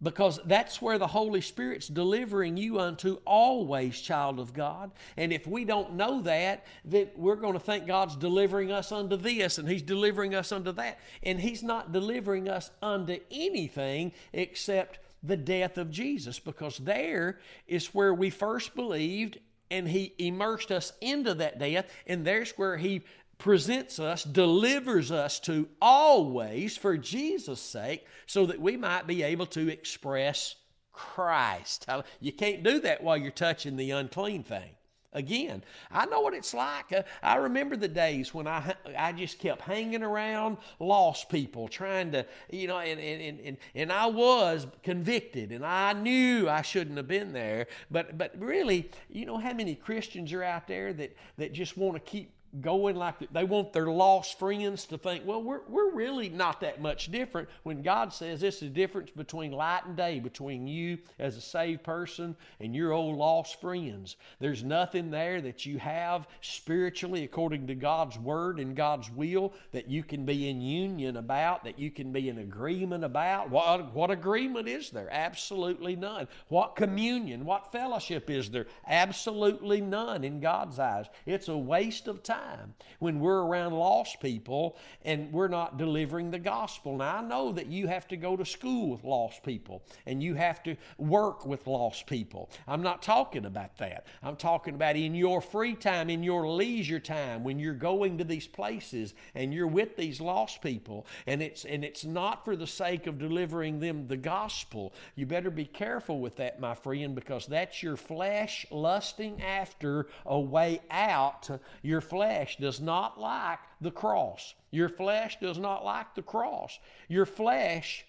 [0.01, 4.91] because that's where the Holy Spirit's delivering you unto always, child of God.
[5.17, 9.17] And if we don't know that, then we're going to think God's delivering us unto
[9.17, 10.99] this and He's delivering us unto that.
[11.23, 17.87] And He's not delivering us unto anything except the death of Jesus, because there is
[17.87, 19.37] where we first believed
[19.71, 23.03] and He immersed us into that death, and there's where He
[23.37, 29.45] presents us, delivers us to always for Jesus' sake, so that we might be able
[29.47, 30.55] to express
[30.91, 31.87] Christ.
[32.19, 34.71] You can't do that while you're touching the unclean thing.
[35.11, 36.93] Again, I know what it's like.
[36.93, 42.11] Uh, I remember the days when I I just kept hanging around lost people, trying
[42.11, 46.97] to, you know, and and, and, and I was convicted, and I knew I shouldn't
[46.97, 47.67] have been there.
[47.89, 51.95] But but really, you know how many Christians are out there that that just want
[51.95, 52.31] to keep
[52.61, 56.81] going like they want their lost friends to think, well, we're, we're really not that
[56.81, 60.97] much different when God says this is the difference between light and day, between you
[61.19, 64.15] as a saved person and your old lost friends.
[64.39, 69.87] There's nothing there that you have spiritually according to God's word and God's will that
[69.87, 73.49] you can be in union about, that you can be in agreement about.
[73.49, 75.09] What, what agreement is there?
[75.11, 76.27] Absolutely none.
[76.47, 78.67] What communion, what fellowship is there?
[78.87, 81.05] Absolutely none in God's eyes.
[81.25, 86.31] It's a waste of time time when we're around lost people and we're not delivering
[86.31, 86.97] the gospel.
[86.97, 90.35] Now, I know that you have to go to school with lost people and you
[90.35, 92.49] have to work with lost people.
[92.67, 94.07] I'm not talking about that.
[94.23, 98.23] I'm talking about in your free time, in your leisure time, when you're going to
[98.23, 102.67] these places and you're with these lost people and it's and it's not for the
[102.67, 104.93] sake of delivering them the gospel.
[105.15, 110.39] You better be careful with that, my friend, because that's your flesh lusting after a
[110.39, 111.49] way out.
[111.81, 114.53] Your flesh flesh does not like the cross.
[114.71, 116.77] Your flesh does not like the cross.
[117.07, 118.05] Your flesh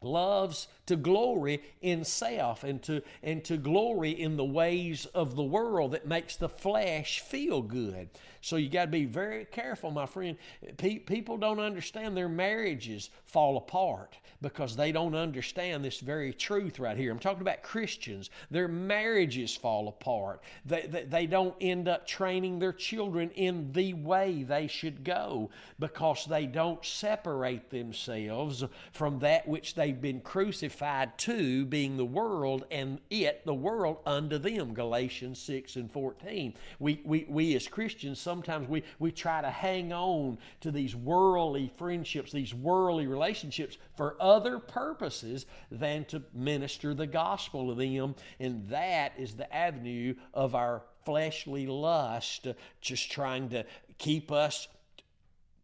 [0.00, 5.42] loves to glory in self and to and to glory in the ways of the
[5.42, 8.08] world that makes the flesh feel good
[8.44, 10.36] so you got to be very careful my friend.
[10.76, 16.78] Pe- people don't understand their marriages fall apart because they don't understand this very truth
[16.78, 17.10] right here.
[17.10, 18.28] I'm talking about christians.
[18.50, 20.42] Their marriages fall apart.
[20.66, 25.48] They, they, they don't end up training their children in the way they should go
[25.78, 32.66] because they don't separate themselves from that which they've been crucified to being the world
[32.70, 34.74] and it the world unto them.
[34.74, 39.92] Galatians 6 and 14 we, we, we as christians sometimes we, we try to hang
[39.92, 47.06] on to these worldly friendships these worldly relationships for other purposes than to minister the
[47.06, 48.16] gospel to them.
[48.40, 52.48] And that is the avenue of our fleshly lust
[52.80, 53.64] just trying to
[53.98, 54.66] keep us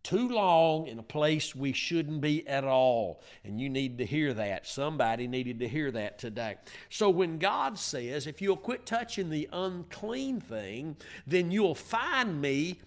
[0.03, 3.23] too long in a place we shouldn't be at all.
[3.45, 4.67] And you need to hear that.
[4.67, 6.57] Somebody needed to hear that today.
[6.89, 12.81] So when God says, if you'll quit touching the unclean thing, then you'll find me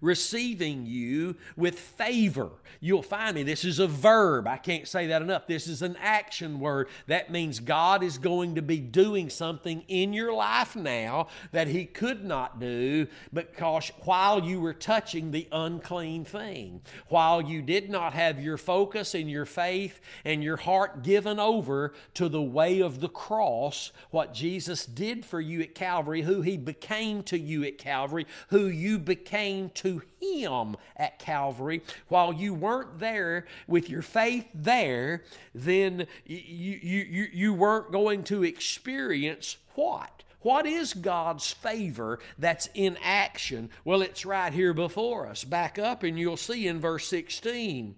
[0.00, 2.50] receiving you with favor.
[2.80, 3.42] You'll find me.
[3.42, 4.46] This is a verb.
[4.46, 5.46] I can't say that enough.
[5.46, 6.88] This is an action word.
[7.06, 11.86] That means God is going to be doing something in your life now that He
[11.86, 18.12] could not do because while you were touching the unclean thing, while you did not
[18.12, 23.00] have your focus and your faith and your heart given over to the way of
[23.00, 27.78] the cross, what Jesus did for you at Calvary, who He became to you at
[27.78, 34.46] Calvary, who you became to him at Calvary, while you weren't there with your faith
[34.54, 40.22] there, then you, you, you, you weren't going to experience what?
[40.40, 43.70] What is God's favor that's in action?
[43.84, 45.42] Well, it's right here before us.
[45.42, 47.94] Back up and you'll see in verse 16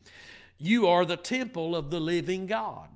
[0.58, 2.88] you are the temple of the living God.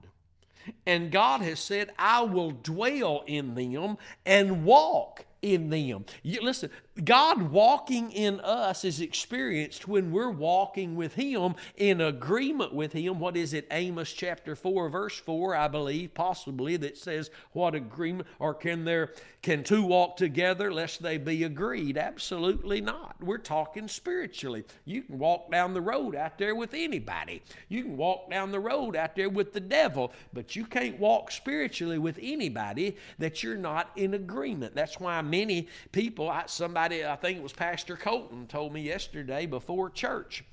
[0.86, 6.04] And God has said, I will dwell in them and walk in them.
[6.22, 6.70] You, listen,
[7.04, 13.18] God walking in us is experienced when we're walking with Him in agreement with Him.
[13.18, 13.66] What is it?
[13.70, 19.14] Amos chapter 4, verse 4, I believe, possibly, that says, What agreement, or can there,
[19.42, 21.96] can two walk together lest they be agreed?
[21.96, 23.16] Absolutely not.
[23.20, 24.64] We're talking spiritually.
[24.84, 28.60] You can walk down the road out there with anybody, you can walk down the
[28.60, 33.56] road out there with the devil, but you can't walk spiritually with anybody that you're
[33.56, 34.74] not in agreement.
[34.74, 39.90] That's why many people, somebody, I think it was Pastor Colton, told me yesterday before
[39.90, 40.44] church.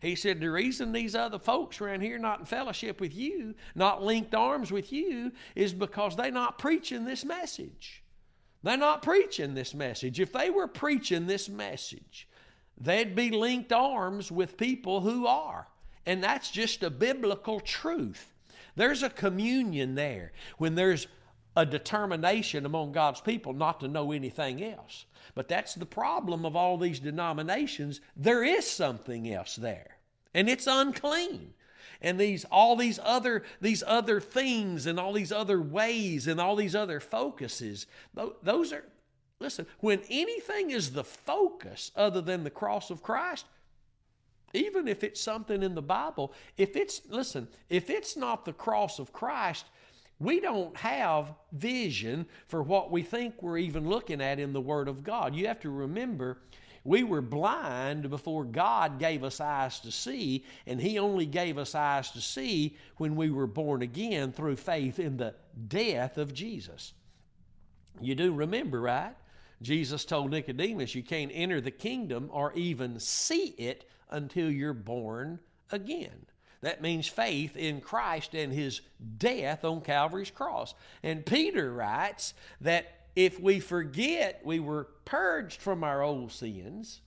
[0.00, 4.02] He said, The reason these other folks around here not in fellowship with you, not
[4.02, 8.02] linked arms with you, is because they're not preaching this message.
[8.62, 10.20] They're not preaching this message.
[10.20, 12.28] If they were preaching this message,
[12.76, 15.68] they'd be linked arms with people who are.
[16.06, 18.32] And that's just a biblical truth.
[18.76, 20.32] There's a communion there.
[20.58, 21.06] When there's
[21.58, 25.06] a determination among God's people not to know anything else.
[25.34, 28.00] But that's the problem of all these denominations.
[28.16, 29.98] There is something else there,
[30.32, 31.54] and it's unclean.
[32.00, 36.54] And these all these other these other things and all these other ways and all
[36.54, 37.86] these other focuses,
[38.42, 38.84] those are
[39.40, 43.46] listen, when anything is the focus other than the cross of Christ,
[44.54, 49.00] even if it's something in the Bible, if it's listen, if it's not the cross
[49.00, 49.66] of Christ,
[50.20, 54.88] we don't have vision for what we think we're even looking at in the Word
[54.88, 55.34] of God.
[55.34, 56.38] You have to remember,
[56.84, 61.74] we were blind before God gave us eyes to see, and He only gave us
[61.74, 65.34] eyes to see when we were born again through faith in the
[65.68, 66.94] death of Jesus.
[68.00, 69.14] You do remember, right?
[69.62, 75.40] Jesus told Nicodemus, You can't enter the kingdom or even see it until you're born
[75.70, 76.26] again.
[76.60, 78.80] That means faith in Christ and his
[79.18, 80.74] death on Calvary's cross.
[81.02, 87.00] And Peter writes that if we forget we were purged from our old sins,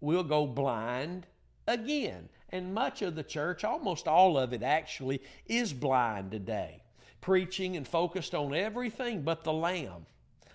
[0.00, 1.26] we'll go blind
[1.66, 2.28] again.
[2.50, 6.82] And much of the church, almost all of it actually, is blind today,
[7.20, 10.06] preaching and focused on everything but the Lamb.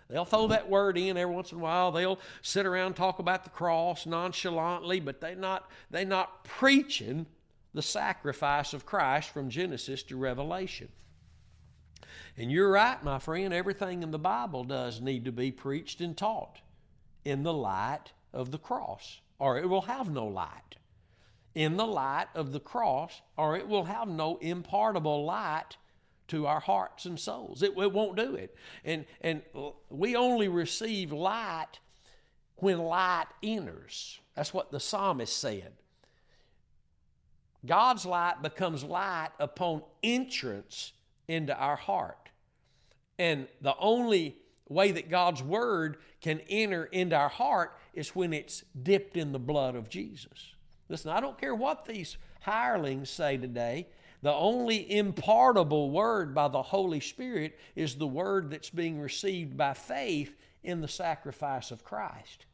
[0.09, 1.91] They'll throw that word in every once in a while.
[1.91, 7.27] They'll sit around talk about the cross nonchalantly, but they're not, they're not preaching
[7.73, 10.89] the sacrifice of Christ from Genesis to Revelation.
[12.37, 16.15] And you're right, my friend, everything in the Bible does need to be preached and
[16.15, 16.61] taught
[17.25, 20.75] in the light of the cross, or it will have no light.
[21.55, 25.77] In the light of the cross, or it will have no impartable light
[26.29, 27.61] to our hearts and souls.
[27.63, 28.55] It, it won't do it.
[28.85, 29.41] And, and
[29.89, 31.79] we only receive light
[32.57, 34.19] when light enters.
[34.35, 35.73] That's what the psalmist said.
[37.65, 40.93] God's light becomes light upon entrance
[41.27, 42.29] into our heart.
[43.17, 44.37] And the only
[44.69, 49.39] way that God's word can enter into our heart is when it's dipped in the
[49.39, 50.53] blood of Jesus.
[50.87, 53.87] Listen, I don't care what these hirelings say today.
[54.21, 59.73] The only impartable word by the Holy Spirit is the word that's being received by
[59.73, 62.45] faith in the sacrifice of Christ.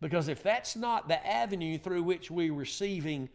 [0.00, 3.28] Because if that's not the avenue through which we're receiving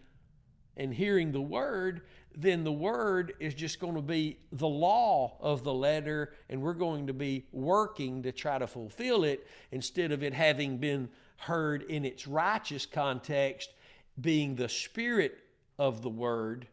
[0.80, 2.02] and hearing the word,
[2.36, 6.74] then the word is just going to be the law of the letter, and we're
[6.74, 11.84] going to be working to try to fulfill it instead of it having been heard
[11.84, 13.74] in its righteous context,
[14.20, 15.38] being the spirit
[15.78, 16.68] of the word.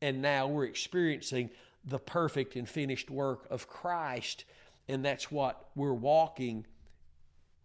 [0.00, 1.50] And now we're experiencing
[1.84, 4.44] the perfect and finished work of Christ,
[4.88, 6.64] and that's what we're walking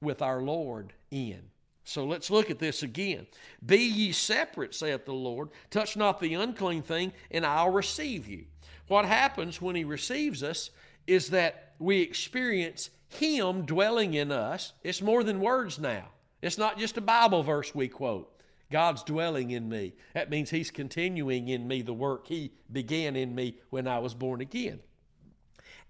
[0.02, 1.42] with our Lord in.
[1.84, 3.28] So let's look at this again.
[3.66, 5.50] Be ye separate, saith the Lord.
[5.70, 8.46] Touch not the unclean thing, and I'll receive you.
[8.88, 10.70] What happens when He receives us
[11.08, 14.74] is that we experience Him dwelling in us.
[14.84, 16.06] It's more than words now,
[16.42, 18.30] it's not just a Bible verse we quote.
[18.72, 19.94] God's dwelling in me.
[20.16, 24.14] That means He's continuing in me the work He began in me when I was
[24.14, 24.80] born again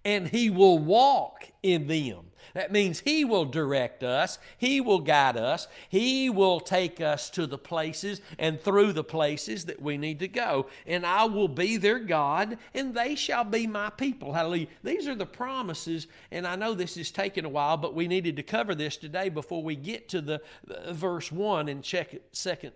[0.05, 2.25] and He will walk in them.
[2.53, 7.47] That means He will direct us, He will guide us, He will take us to
[7.47, 10.67] the places and through the places that we need to go.
[10.85, 14.33] And I will be their God, and they shall be my people.
[14.33, 14.67] Hallelujah.
[14.83, 18.35] These are the promises, and I know this is taking a while, but we needed
[18.35, 22.23] to cover this today before we get to the, the verse 1 and check it,
[22.31, 22.73] second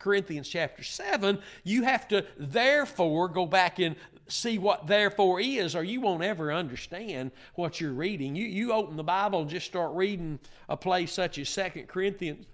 [0.00, 3.94] Corinthians chapter 7, you have to therefore go back and
[4.30, 8.36] see what therefore is, or you won't ever understand what you're reading.
[8.36, 12.46] You, you open the Bible and just start reading a place such as Second Corinthians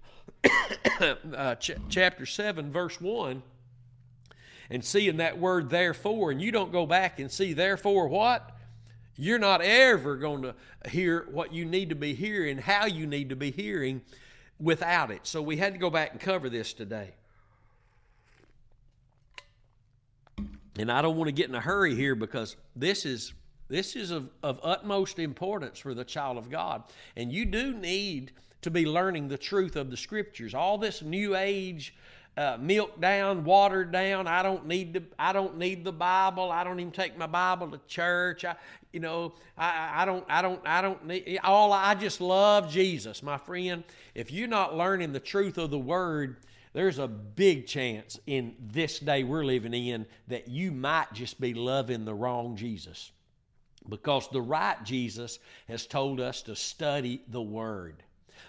[1.00, 3.42] uh, ch- chapter 7, verse 1,
[4.70, 8.50] and seeing that word therefore, and you don't go back and see therefore what?
[9.16, 10.54] You're not ever going to
[10.90, 14.02] hear what you need to be hearing, how you need to be hearing
[14.58, 15.26] without it.
[15.26, 17.14] So we had to go back and cover this today.
[20.78, 23.32] And I don't want to get in a hurry here because this is
[23.68, 26.84] this is of, of utmost importance for the child of God.
[27.16, 30.54] And you do need to be learning the truth of the scriptures.
[30.54, 31.94] All this new age
[32.36, 34.26] uh, milk down, watered down.
[34.26, 36.52] I don't need the I don't need the Bible.
[36.52, 38.44] I don't even take my Bible to church.
[38.44, 38.56] I,
[38.92, 41.72] you know, I, I don't I don't I don't need all.
[41.72, 43.84] I just love Jesus, my friend.
[44.14, 46.36] If you're not learning the truth of the Word,
[46.76, 51.54] there's a big chance in this day we're living in that you might just be
[51.54, 53.10] loving the wrong Jesus.
[53.88, 58.02] Because the right Jesus has told us to study the Word.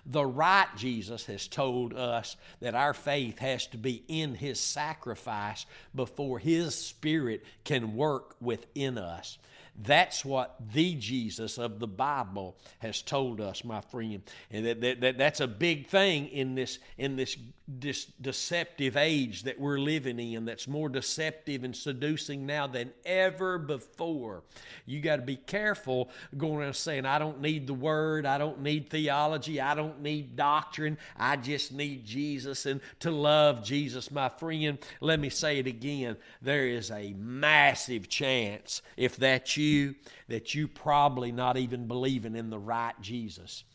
[0.05, 5.65] The right Jesus has told us that our faith has to be in His sacrifice
[5.95, 9.37] before His Spirit can work within us.
[9.79, 14.21] That's what the Jesus of the Bible has told us, my friend.
[14.49, 17.37] And that, that, that, that's a big thing in this, in this,
[17.79, 24.43] deceptive age that we're living in that's more deceptive and seducing now than ever before.
[24.85, 28.61] You got to be careful going around saying, I don't need the word, I don't
[28.61, 34.29] need theology, I don't need doctrine, I just need Jesus and to love Jesus, my
[34.29, 34.77] friend.
[35.01, 36.15] Let me say it again.
[36.41, 39.95] There is a massive chance, if that's you
[40.29, 43.65] that you probably not even believing in the right Jesus.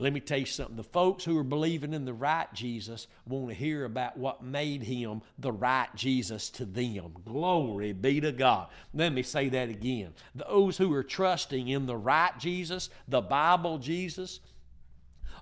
[0.00, 0.76] Let me tell you something.
[0.76, 4.84] The folks who are believing in the right Jesus want to hear about what made
[4.84, 7.16] him the right Jesus to them.
[7.24, 8.68] Glory be to God.
[8.94, 10.12] Let me say that again.
[10.36, 14.38] Those who are trusting in the right Jesus, the Bible Jesus,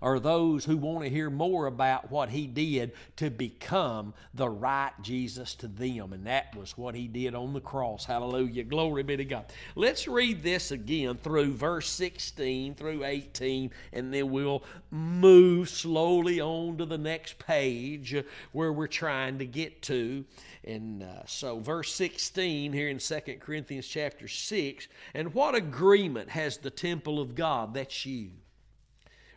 [0.02, 4.92] are those who want to hear more about what he did to become the right
[5.02, 6.12] Jesus to them.
[6.12, 8.04] And that was what he did on the cross.
[8.04, 8.64] Hallelujah.
[8.64, 9.46] Glory be to God.
[9.74, 16.78] Let's read this again through verse 16 through 18, and then we'll move slowly on
[16.78, 18.14] to the next page
[18.52, 20.24] where we're trying to get to.
[20.64, 26.58] And uh, so, verse 16 here in 2 Corinthians chapter 6 and what agreement has
[26.58, 27.74] the temple of God?
[27.74, 28.30] That's you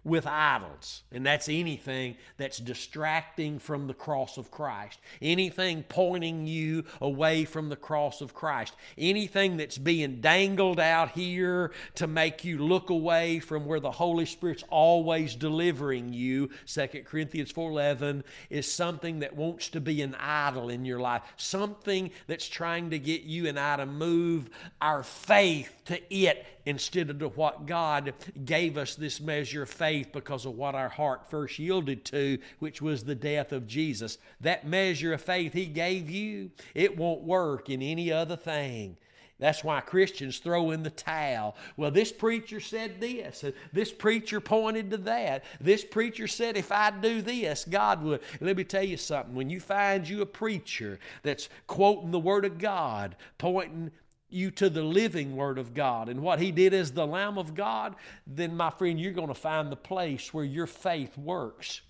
[0.04, 1.04] with idols.
[1.12, 7.70] And that's anything that's distracting from the cross of Christ, anything pointing you away from
[7.70, 13.40] the cross of Christ, anything that's being dangled out here to make you look away
[13.40, 16.50] from where the Holy Spirit's always delivering you.
[16.66, 22.12] 2 Corinthians 4:11 is something that wants to be an idol in your life, something
[22.28, 24.50] that's trying to get you and I to move
[24.82, 28.14] our faith to it instead of to what God
[28.46, 32.80] gave us this measure of faith because of what our heart first yielded to, which
[32.80, 34.20] was the death of Jesus.
[34.42, 38.98] That measure of faith He gave you, it won't work in any other thing.
[39.40, 41.56] That's why Christians throw in the towel.
[41.78, 43.46] Well, this preacher said this.
[43.72, 45.46] This preacher pointed to that.
[45.62, 48.20] This preacher said, if I do this, God would.
[48.42, 49.34] Let me tell you something.
[49.34, 53.92] When you find you a preacher that's quoting the Word of God, pointing
[54.30, 57.56] you to the living Word of God and what He did as the Lamb of
[57.56, 57.96] God,
[58.28, 61.82] then, my friend, you're going to find the place where your faith works.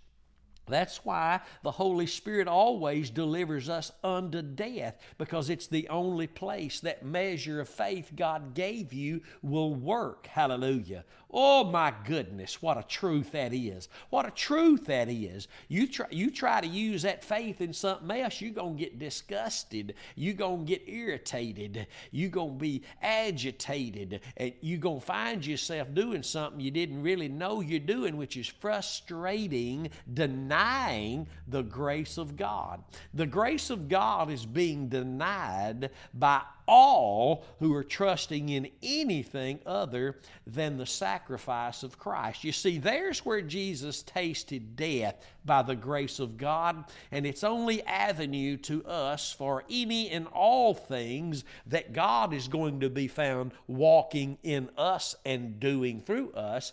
[0.69, 6.79] That's why the Holy Spirit always delivers us unto death because it's the only place
[6.81, 10.27] that measure of faith God gave you will work.
[10.27, 11.05] Hallelujah.
[11.31, 13.87] Oh my goodness, what a truth that is.
[14.09, 15.47] What a truth that is.
[15.67, 18.97] You try, you try to use that faith in something else, you're going to get
[18.97, 19.93] disgusted.
[20.15, 21.85] You're going to get irritated.
[22.09, 24.21] You're going to be agitated.
[24.37, 28.35] And you're going to find yourself doing something you didn't really know you're doing, which
[28.35, 32.83] is frustrating, denying the grace of God.
[33.13, 40.19] The grace of God is being denied by all who are trusting in anything other
[40.45, 42.43] than the sacrifice of Christ.
[42.43, 47.81] You see, there's where Jesus tasted death by the grace of God, and it's only
[47.83, 53.51] avenue to us for any and all things that God is going to be found
[53.67, 56.71] walking in us and doing through us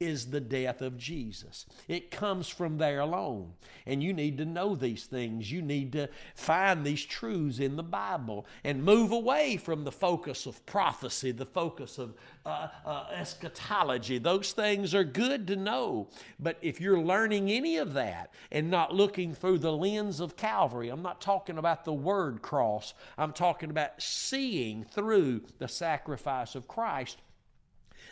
[0.00, 1.66] is the death of Jesus.
[1.88, 3.52] It comes from there alone.
[3.86, 5.50] And you need to know these things.
[5.50, 10.46] You need to find these truths in the Bible and move away from the focus
[10.46, 12.14] of prophecy, the focus of
[12.46, 14.18] uh, uh, eschatology.
[14.18, 16.08] Those things are good to know.
[16.38, 20.88] But if you're learning any of that and not looking through the lens of Calvary,
[20.88, 26.68] I'm not talking about the word cross, I'm talking about seeing through the sacrifice of
[26.68, 27.18] Christ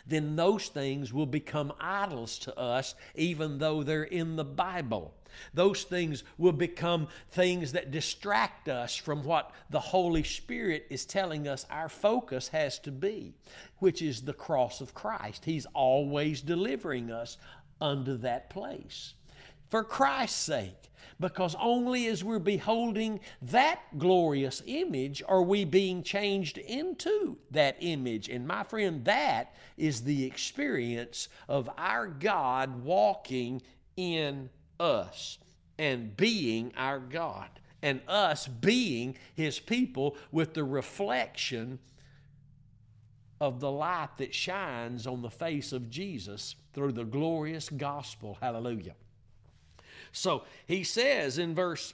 [0.05, 5.13] then those things will become idols to us, even though they're in the Bible.
[5.53, 11.47] Those things will become things that distract us from what the Holy Spirit is telling
[11.47, 13.33] us our focus has to be,
[13.79, 15.45] which is the cross of Christ.
[15.45, 17.37] He's always delivering us
[17.81, 19.13] unto that place.
[19.69, 26.57] For Christ's sake, because only as we're beholding that glorious image are we being changed
[26.57, 28.29] into that image.
[28.29, 33.61] And my friend, that is the experience of our God walking
[33.95, 34.49] in
[34.79, 35.37] us
[35.79, 37.49] and being our God,
[37.81, 41.79] and us being His people with the reflection
[43.41, 48.37] of the light that shines on the face of Jesus through the glorious gospel.
[48.39, 48.95] Hallelujah.
[50.13, 51.93] So he says in verse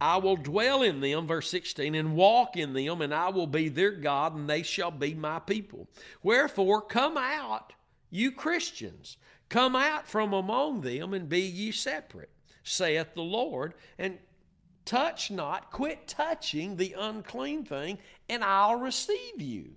[0.00, 3.68] I will dwell in them, verse 16, and walk in them, and I will be
[3.68, 5.88] their God, and they shall be my people.
[6.22, 7.72] Wherefore, come out,
[8.10, 9.16] you Christians,
[9.48, 12.30] come out from among them, and be ye separate,
[12.62, 14.18] saith the Lord, and
[14.84, 17.98] touch not, quit touching the unclean thing,
[18.28, 19.76] and I'll receive you.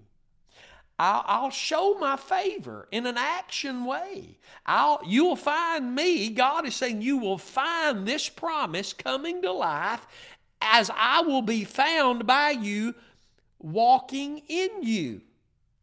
[1.00, 4.38] I'll, I'll, show my favor in an action way.
[4.66, 10.06] I'll, you'll find me, God is saying, you will find this promise coming to life
[10.62, 12.96] as I will be found by you
[13.60, 15.22] walking in you.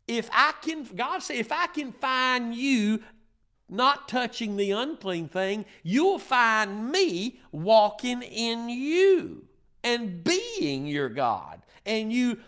[0.06, 3.02] If I can, God said, if I can find you
[3.68, 9.46] not touching the unclean thing, you'll find me walking in you
[9.82, 11.62] and being your God.
[11.84, 12.38] And you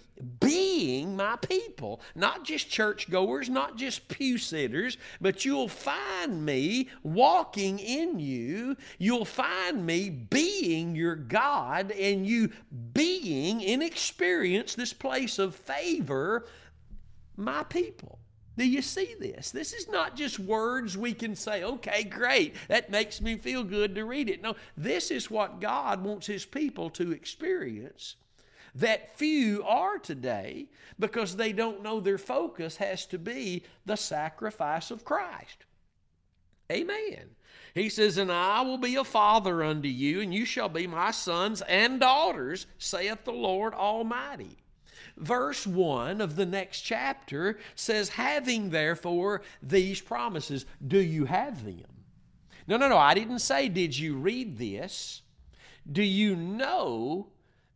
[0.40, 2.00] being my people.
[2.14, 8.76] Not just churchgoers, not just pew sitters, but you'll find me walking in you.
[8.98, 12.50] You'll find me being your God and you
[12.92, 16.46] being in experience this place of favor,
[17.36, 18.18] my people.
[18.56, 19.52] Do you see this?
[19.52, 23.94] This is not just words we can say, okay, great, that makes me feel good
[23.94, 24.42] to read it.
[24.42, 28.16] No, this is what God wants His people to experience
[28.74, 34.90] that few are today because they don't know their focus has to be the sacrifice
[34.90, 35.64] of Christ.
[36.70, 37.30] Amen.
[37.74, 41.10] He says, And I will be a father unto you, and you shall be my
[41.10, 44.58] sons and daughters, saith the Lord Almighty.
[45.16, 51.84] Verse 1 of the next chapter says, Having therefore these promises, do you have them?
[52.66, 52.98] No, no, no.
[52.98, 55.22] I didn't say, Did you read this?
[55.90, 57.28] Do you know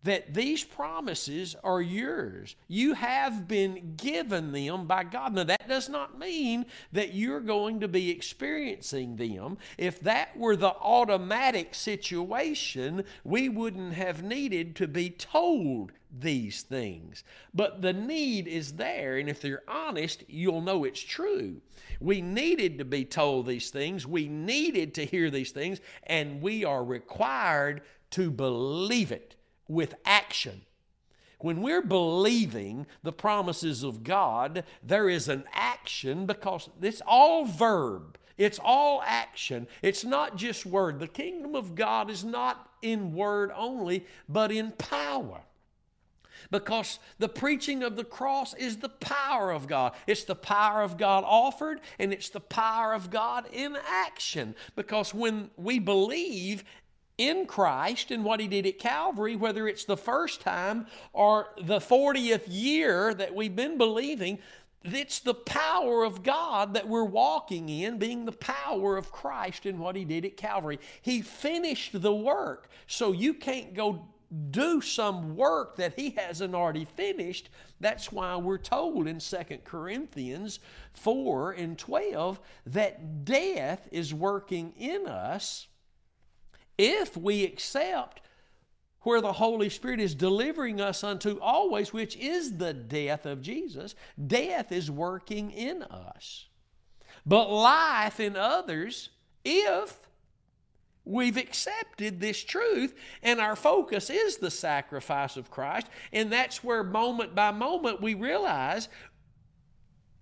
[0.02, 2.56] that these promises are yours.
[2.66, 5.34] You have been given them by God.
[5.34, 9.58] Now, that does not mean that you're going to be experiencing them.
[9.78, 17.24] If that were the automatic situation, we wouldn't have needed to be told these things.
[17.54, 21.60] But the need is there, and if you're honest, you'll know it's true.
[22.00, 26.64] We needed to be told these things, we needed to hear these things, and we
[26.64, 29.36] are required to believe it
[29.72, 30.62] with action.
[31.40, 38.16] When we're believing the promises of God, there is an action because it's all verb.
[38.38, 39.66] It's all action.
[39.82, 41.00] It's not just word.
[41.00, 45.42] The kingdom of God is not in word only, but in power.
[46.50, 49.92] Because the preaching of the cross is the power of God.
[50.06, 54.54] It's the power of God offered, and it's the power of God in action.
[54.76, 56.64] Because when we believe
[57.28, 61.78] in Christ and what He did at Calvary, whether it's the first time or the
[61.78, 64.38] 40th year that we've been believing,
[64.84, 69.78] it's the power of God that we're walking in, being the power of Christ in
[69.78, 70.80] what He did at Calvary.
[71.02, 74.08] He finished the work, so you can't go
[74.50, 77.50] do some work that He hasn't already finished.
[77.80, 80.58] That's why we're told in 2 Corinthians
[80.94, 85.68] 4 and 12 that death is working in us
[86.82, 88.20] if we accept
[89.02, 93.94] where the Holy Spirit is delivering us unto always, which is the death of Jesus,
[94.26, 96.46] death is working in us.
[97.24, 99.10] But life in others,
[99.44, 99.96] if
[101.04, 106.82] we've accepted this truth and our focus is the sacrifice of Christ, and that's where
[106.82, 108.88] moment by moment we realize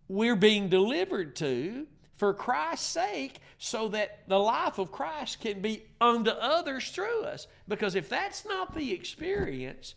[0.08, 1.86] we're being delivered to
[2.20, 7.46] for Christ's sake so that the life of Christ can be unto others through us.
[7.66, 9.94] Because if that's not the experience,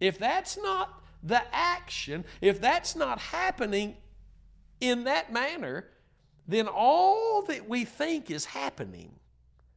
[0.00, 3.98] if that's not the action, if that's not happening
[4.80, 5.88] in that manner,
[6.48, 9.12] then all that we think is happening,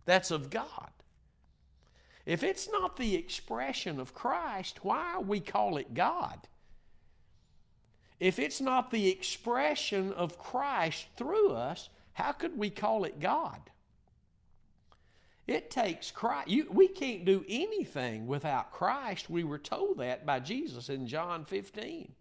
[0.05, 0.91] that's of God.
[2.25, 6.39] If it's not the expression of Christ, why we call it God?
[8.25, 13.61] If it's not the expression of Christ through us, how could we call it God?
[15.45, 16.47] It takes Christ.
[16.47, 19.29] You, we can't do anything without Christ.
[19.29, 22.13] We were told that by Jesus in John 15.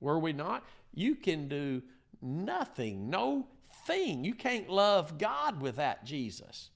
[0.00, 0.64] Were we not?
[0.92, 1.82] You can do
[2.20, 3.46] nothing, no
[3.86, 4.24] thing.
[4.24, 6.70] You can't love God without Jesus.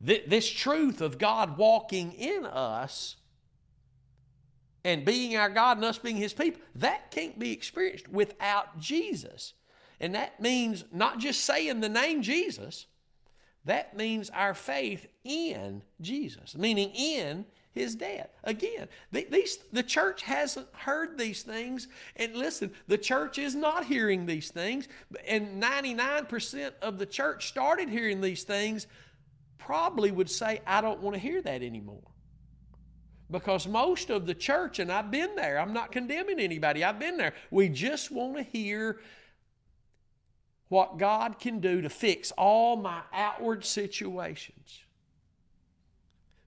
[0.00, 3.14] This truth of God walking in us
[4.86, 9.52] and being our God and us being His people, that can't be experienced without Jesus.
[9.98, 12.86] And that means not just saying the name Jesus,
[13.64, 18.30] that means our faith in Jesus, meaning in his death.
[18.44, 21.88] Again, these, the church hasn't heard these things.
[22.14, 24.88] And listen, the church is not hearing these things.
[25.26, 28.86] And 99% of the church started hearing these things
[29.58, 32.15] probably would say, I don't want to hear that anymore.
[33.30, 37.16] Because most of the church, and I've been there, I'm not condemning anybody, I've been
[37.16, 37.34] there.
[37.50, 39.00] We just want to hear
[40.68, 44.80] what God can do to fix all my outward situations.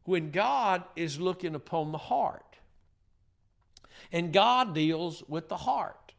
[0.03, 2.49] When God is looking upon the heart,
[4.11, 6.13] and God deals with the heart.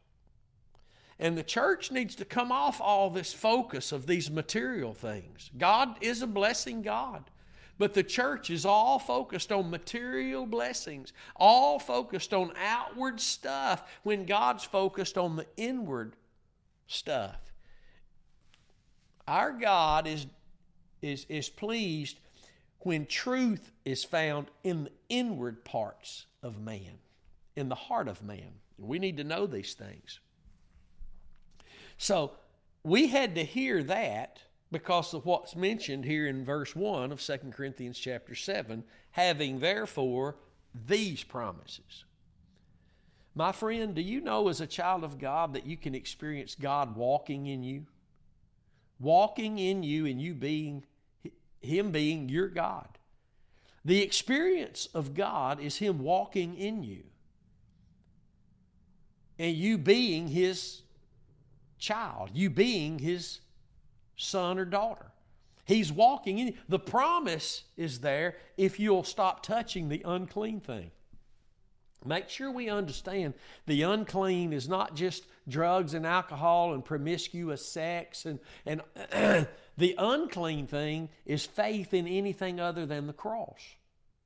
[1.19, 5.51] And the church needs to come off all this focus of these material things.
[5.57, 7.29] God is a blessing God.
[7.81, 14.27] But the church is all focused on material blessings, all focused on outward stuff when
[14.27, 16.15] God's focused on the inward
[16.85, 17.39] stuff.
[19.27, 20.27] Our God is,
[21.01, 22.19] is, is pleased
[22.81, 26.99] when truth is found in the inward parts of man,
[27.55, 28.59] in the heart of man.
[28.77, 30.19] We need to know these things.
[31.97, 32.33] So
[32.83, 34.39] we had to hear that
[34.71, 40.37] because of what's mentioned here in verse 1 of 2 Corinthians chapter 7, having therefore
[40.87, 42.05] these promises.
[43.35, 46.95] My friend, do you know as a child of God that you can experience God
[46.95, 47.85] walking in you?
[49.01, 50.83] walking in you and you being
[51.59, 52.87] Him being your God.
[53.83, 57.03] The experience of God is Him walking in you
[59.39, 60.83] and you being His
[61.79, 63.39] child, you being His
[64.21, 65.11] son or daughter.
[65.65, 66.55] He's walking in.
[66.67, 70.91] The promise is there if you'll stop touching the unclean thing.
[72.03, 73.35] Make sure we understand
[73.67, 78.81] the unclean is not just drugs and alcohol and promiscuous sex and, and
[79.77, 83.75] the unclean thing is faith in anything other than the cross.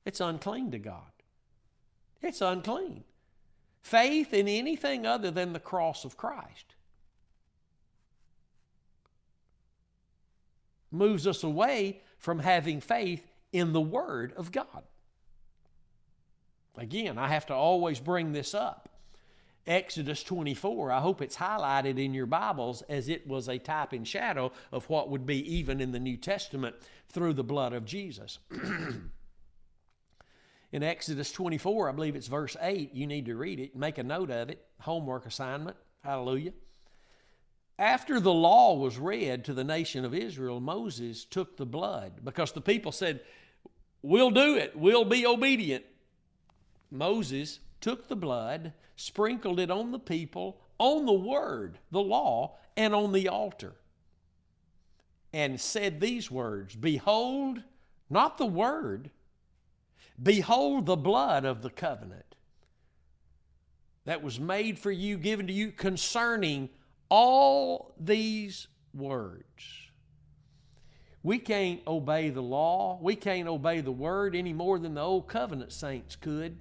[0.05, 1.01] It's unclean to God.
[2.21, 3.03] It's unclean.
[3.81, 6.74] Faith in anything other than the cross of Christ
[10.95, 14.83] moves us away from having faith in the Word of God.
[16.77, 18.89] Again, I have to always bring this up.
[19.67, 24.07] Exodus 24, I hope it's highlighted in your Bibles as it was a type and
[24.07, 26.75] shadow of what would be even in the New Testament
[27.09, 28.37] through the blood of Jesus.
[30.71, 34.03] in Exodus 24, I believe it's verse 8, you need to read it, make a
[34.03, 35.77] note of it, homework assignment.
[36.03, 36.53] Hallelujah.
[37.77, 42.53] After the law was read to the nation of Israel, Moses took the blood because
[42.53, 43.19] the people said,
[44.01, 45.83] We'll do it, we'll be obedient.
[46.89, 52.93] Moses took the blood, sprinkled it on the people, on the word, the law, and
[52.93, 53.73] on the altar,
[55.33, 57.61] and said these words Behold,
[58.09, 59.09] not the word,
[60.21, 62.35] behold the blood of the covenant
[64.05, 66.69] that was made for you, given to you concerning
[67.09, 69.43] all these words.
[71.23, 72.99] We can't obey the law.
[73.01, 76.57] We can't obey the word any more than the old covenant saints could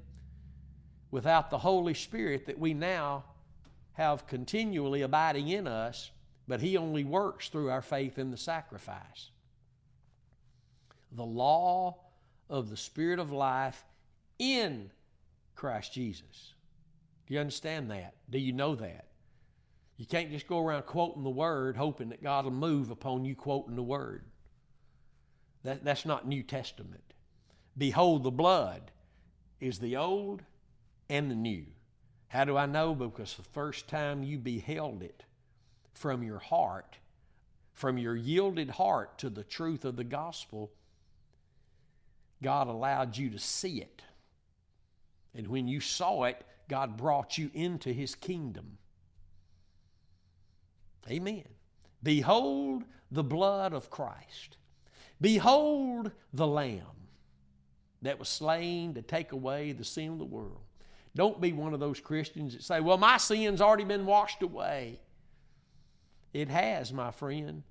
[1.10, 3.24] without the Holy Spirit that we now
[3.92, 6.10] have continually abiding in us,
[6.48, 9.30] but He only works through our faith in the sacrifice.
[11.12, 11.98] The law
[12.48, 13.84] of the Spirit of life
[14.38, 14.90] in
[15.54, 16.54] Christ Jesus.
[17.26, 18.14] Do you understand that?
[18.28, 19.06] Do you know that?
[19.96, 23.34] You can't just go around quoting the Word hoping that God will move upon you
[23.34, 24.24] quoting the Word.
[25.62, 27.14] That, that's not New Testament.
[27.76, 28.90] Behold, the blood
[29.60, 30.42] is the old
[31.08, 31.64] and the new.
[32.28, 32.94] How do I know?
[32.94, 35.24] Because the first time you beheld it
[35.92, 36.98] from your heart,
[37.72, 40.72] from your yielded heart to the truth of the gospel,
[42.42, 44.02] God allowed you to see it.
[45.34, 48.78] And when you saw it, God brought you into his kingdom.
[51.10, 51.44] Amen.
[52.02, 54.56] Behold the blood of Christ.
[55.20, 57.08] Behold the Lamb
[58.02, 60.60] that was slain to take away the sin of the world.
[61.16, 65.00] Don't be one of those Christians that say, Well, my sin's already been washed away.
[66.32, 67.62] It has, my friend.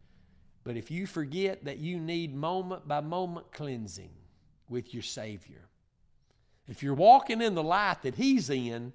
[0.63, 4.11] But if you forget that you need moment by moment cleansing
[4.69, 5.67] with your Savior,
[6.69, 8.93] if you're walking in the light that He's in,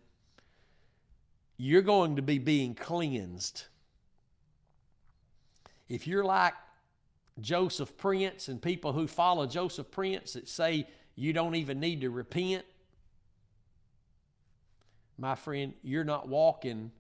[1.59, 3.65] you're going to be being cleansed.
[5.89, 6.55] If you're like
[7.41, 12.11] Joseph Prince and people who follow Joseph Prince that say you don't even need to
[12.11, 12.65] repent,
[15.17, 16.93] my friend, you're not walking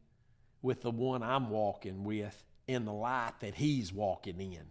[0.60, 4.66] with the one I'm walking with in the light that He's walking in.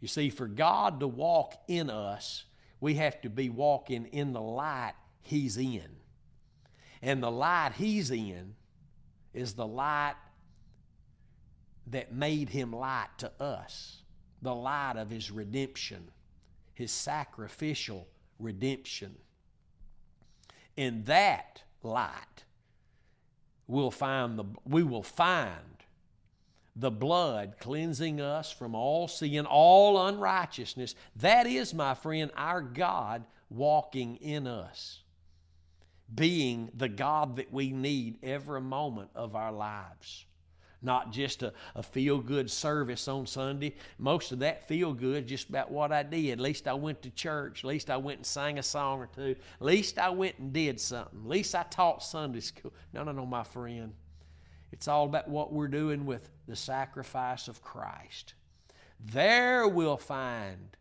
[0.00, 2.44] You see, for God to walk in us,
[2.80, 5.88] we have to be walking in the light He's in.
[7.02, 8.54] And the light He's in
[9.34, 10.14] is the light
[11.86, 14.02] that made Him light to us
[14.42, 16.10] the light of His redemption,
[16.74, 18.08] His sacrificial
[18.38, 19.16] redemption.
[20.76, 22.44] In that light,
[23.66, 25.84] we'll find the, we will find
[26.76, 30.94] the blood cleansing us from all sin, all unrighteousness.
[31.16, 35.02] That is, my friend, our God walking in us,
[36.14, 40.24] being the God that we need every moment of our lives
[40.82, 43.74] not just a, a feel good service on Sunday.
[43.98, 46.32] Most of that feel good just about what I did.
[46.32, 47.64] At least I went to church.
[47.64, 49.36] At least I went and sang a song or two.
[49.60, 51.20] At least I went and did something.
[51.20, 52.72] At least I taught Sunday school.
[52.92, 53.92] No, no, no, my friend.
[54.72, 58.34] It's all about what we're doing with the sacrifice of Christ.
[59.12, 60.76] There we'll find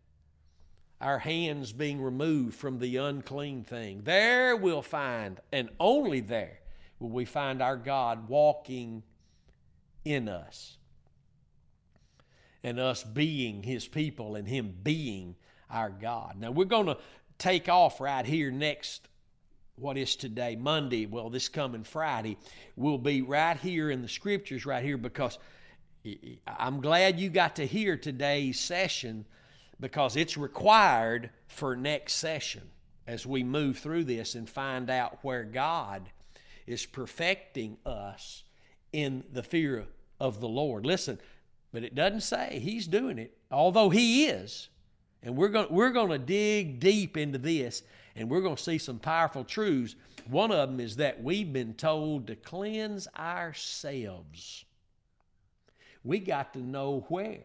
[1.02, 4.02] our hands being removed from the unclean thing.
[4.04, 6.60] There we'll find, and only there
[7.00, 9.04] will we find our God walking
[10.10, 10.78] in us.
[12.64, 15.36] And us being His people and Him being
[15.70, 16.36] our God.
[16.40, 16.98] Now, we're going to
[17.38, 19.08] take off right here next,
[19.76, 20.56] what is today?
[20.56, 21.06] Monday.
[21.06, 22.38] Well, this coming Friday.
[22.76, 25.38] We'll be right here in the scriptures, right here, because
[26.48, 29.26] I'm glad you got to hear today's session
[29.80, 32.64] because it's required for next session
[33.08, 36.10] as we move through this and find out where God
[36.68, 38.44] is perfecting us
[38.92, 39.88] in the fear
[40.20, 40.86] of the Lord.
[40.86, 41.20] Listen,
[41.72, 44.70] but it doesn't say He's doing it, although He is.
[45.22, 47.84] And we're going we're going to dig deep into this
[48.16, 49.96] and we're going to see some powerful truths.
[50.30, 54.66] One of them is that we've been told to cleanse ourselves.
[56.04, 57.44] We got to know where.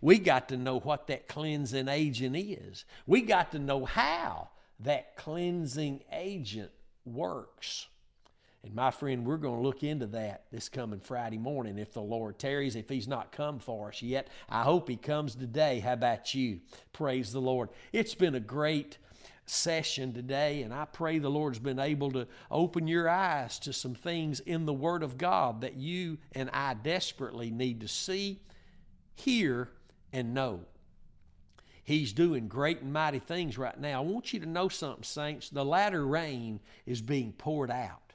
[0.00, 2.84] We got to know what that cleansing agent is.
[3.06, 4.48] We got to know how
[4.80, 6.70] that cleansing agent
[7.04, 7.86] works.
[8.66, 12.02] And my friend, we're going to look into that this coming Friday morning if the
[12.02, 14.26] Lord tarries, if He's not come for us yet.
[14.48, 15.78] I hope He comes today.
[15.78, 16.60] How about you?
[16.92, 17.68] Praise the Lord.
[17.92, 18.98] It's been a great
[19.46, 23.94] session today, and I pray the Lord's been able to open your eyes to some
[23.94, 28.40] things in the Word of God that you and I desperately need to see,
[29.14, 29.68] hear,
[30.12, 30.62] and know.
[31.84, 34.02] He's doing great and mighty things right now.
[34.02, 35.50] I want you to know something, saints.
[35.50, 38.05] The latter rain is being poured out.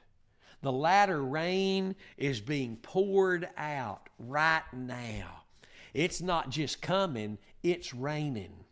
[0.62, 5.42] The latter rain is being poured out right now.
[5.92, 8.64] It's not just coming, it's raining.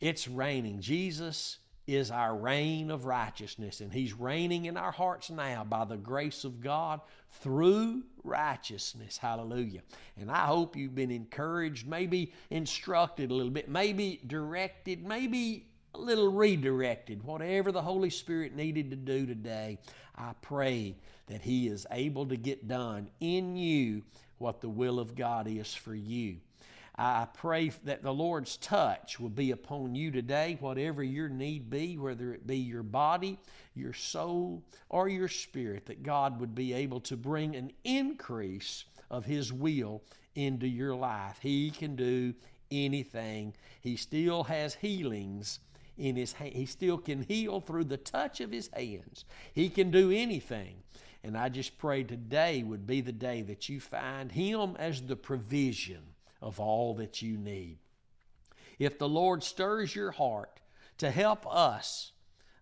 [0.00, 0.80] It's raining.
[0.80, 5.96] Jesus is our rain of righteousness, and He's reigning in our hearts now by the
[5.96, 9.16] grace of God through righteousness.
[9.16, 9.82] Hallelujah.
[10.20, 15.98] And I hope you've been encouraged, maybe instructed a little bit, maybe directed, maybe a
[15.98, 19.78] little redirected, whatever the Holy Spirit needed to do today.
[20.16, 20.96] I pray
[21.32, 24.02] that He is able to get done in you
[24.36, 26.36] what the will of God is for you.
[26.94, 31.96] I pray that the Lord's touch will be upon you today, whatever your need be,
[31.96, 33.38] whether it be your body,
[33.74, 39.24] your soul, or your spirit, that God would be able to bring an increase of
[39.24, 40.02] His will
[40.34, 41.38] into your life.
[41.40, 42.34] He can do
[42.70, 45.60] anything, He still has healings
[45.98, 46.54] in his hand.
[46.54, 49.26] He still can heal through the touch of his hands.
[49.54, 50.76] He can do anything.
[51.24, 55.16] And I just pray today would be the day that you find him as the
[55.16, 56.02] provision
[56.40, 57.78] of all that you need.
[58.78, 60.60] If the Lord stirs your heart
[60.98, 62.12] to help us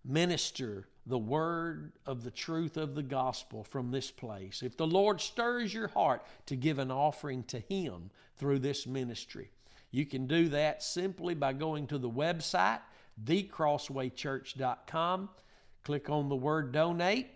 [0.05, 5.19] minister the word of the truth of the gospel from this place, if the Lord
[5.19, 9.49] stirs your heart to give an offering to Him through this ministry,
[9.89, 12.81] you can do that simply by going to the website
[13.25, 15.29] thecrosswaychurch.com.
[15.83, 17.27] Click on the word donate,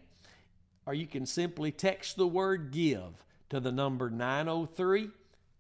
[0.86, 5.10] or you can simply text the word give to the number 903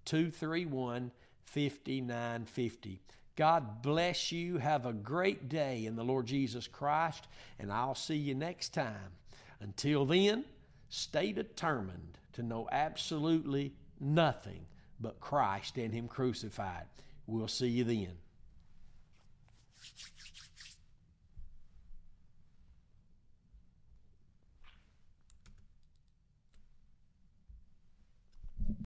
[0.05, 1.11] 231
[1.45, 3.01] 5950.
[3.35, 4.57] God bless you.
[4.57, 7.27] Have a great day in the Lord Jesus Christ,
[7.59, 9.11] and I'll see you next time.
[9.59, 10.45] Until then,
[10.89, 14.65] stay determined to know absolutely nothing
[14.99, 16.85] but Christ and Him crucified.
[17.27, 18.11] We'll see you then.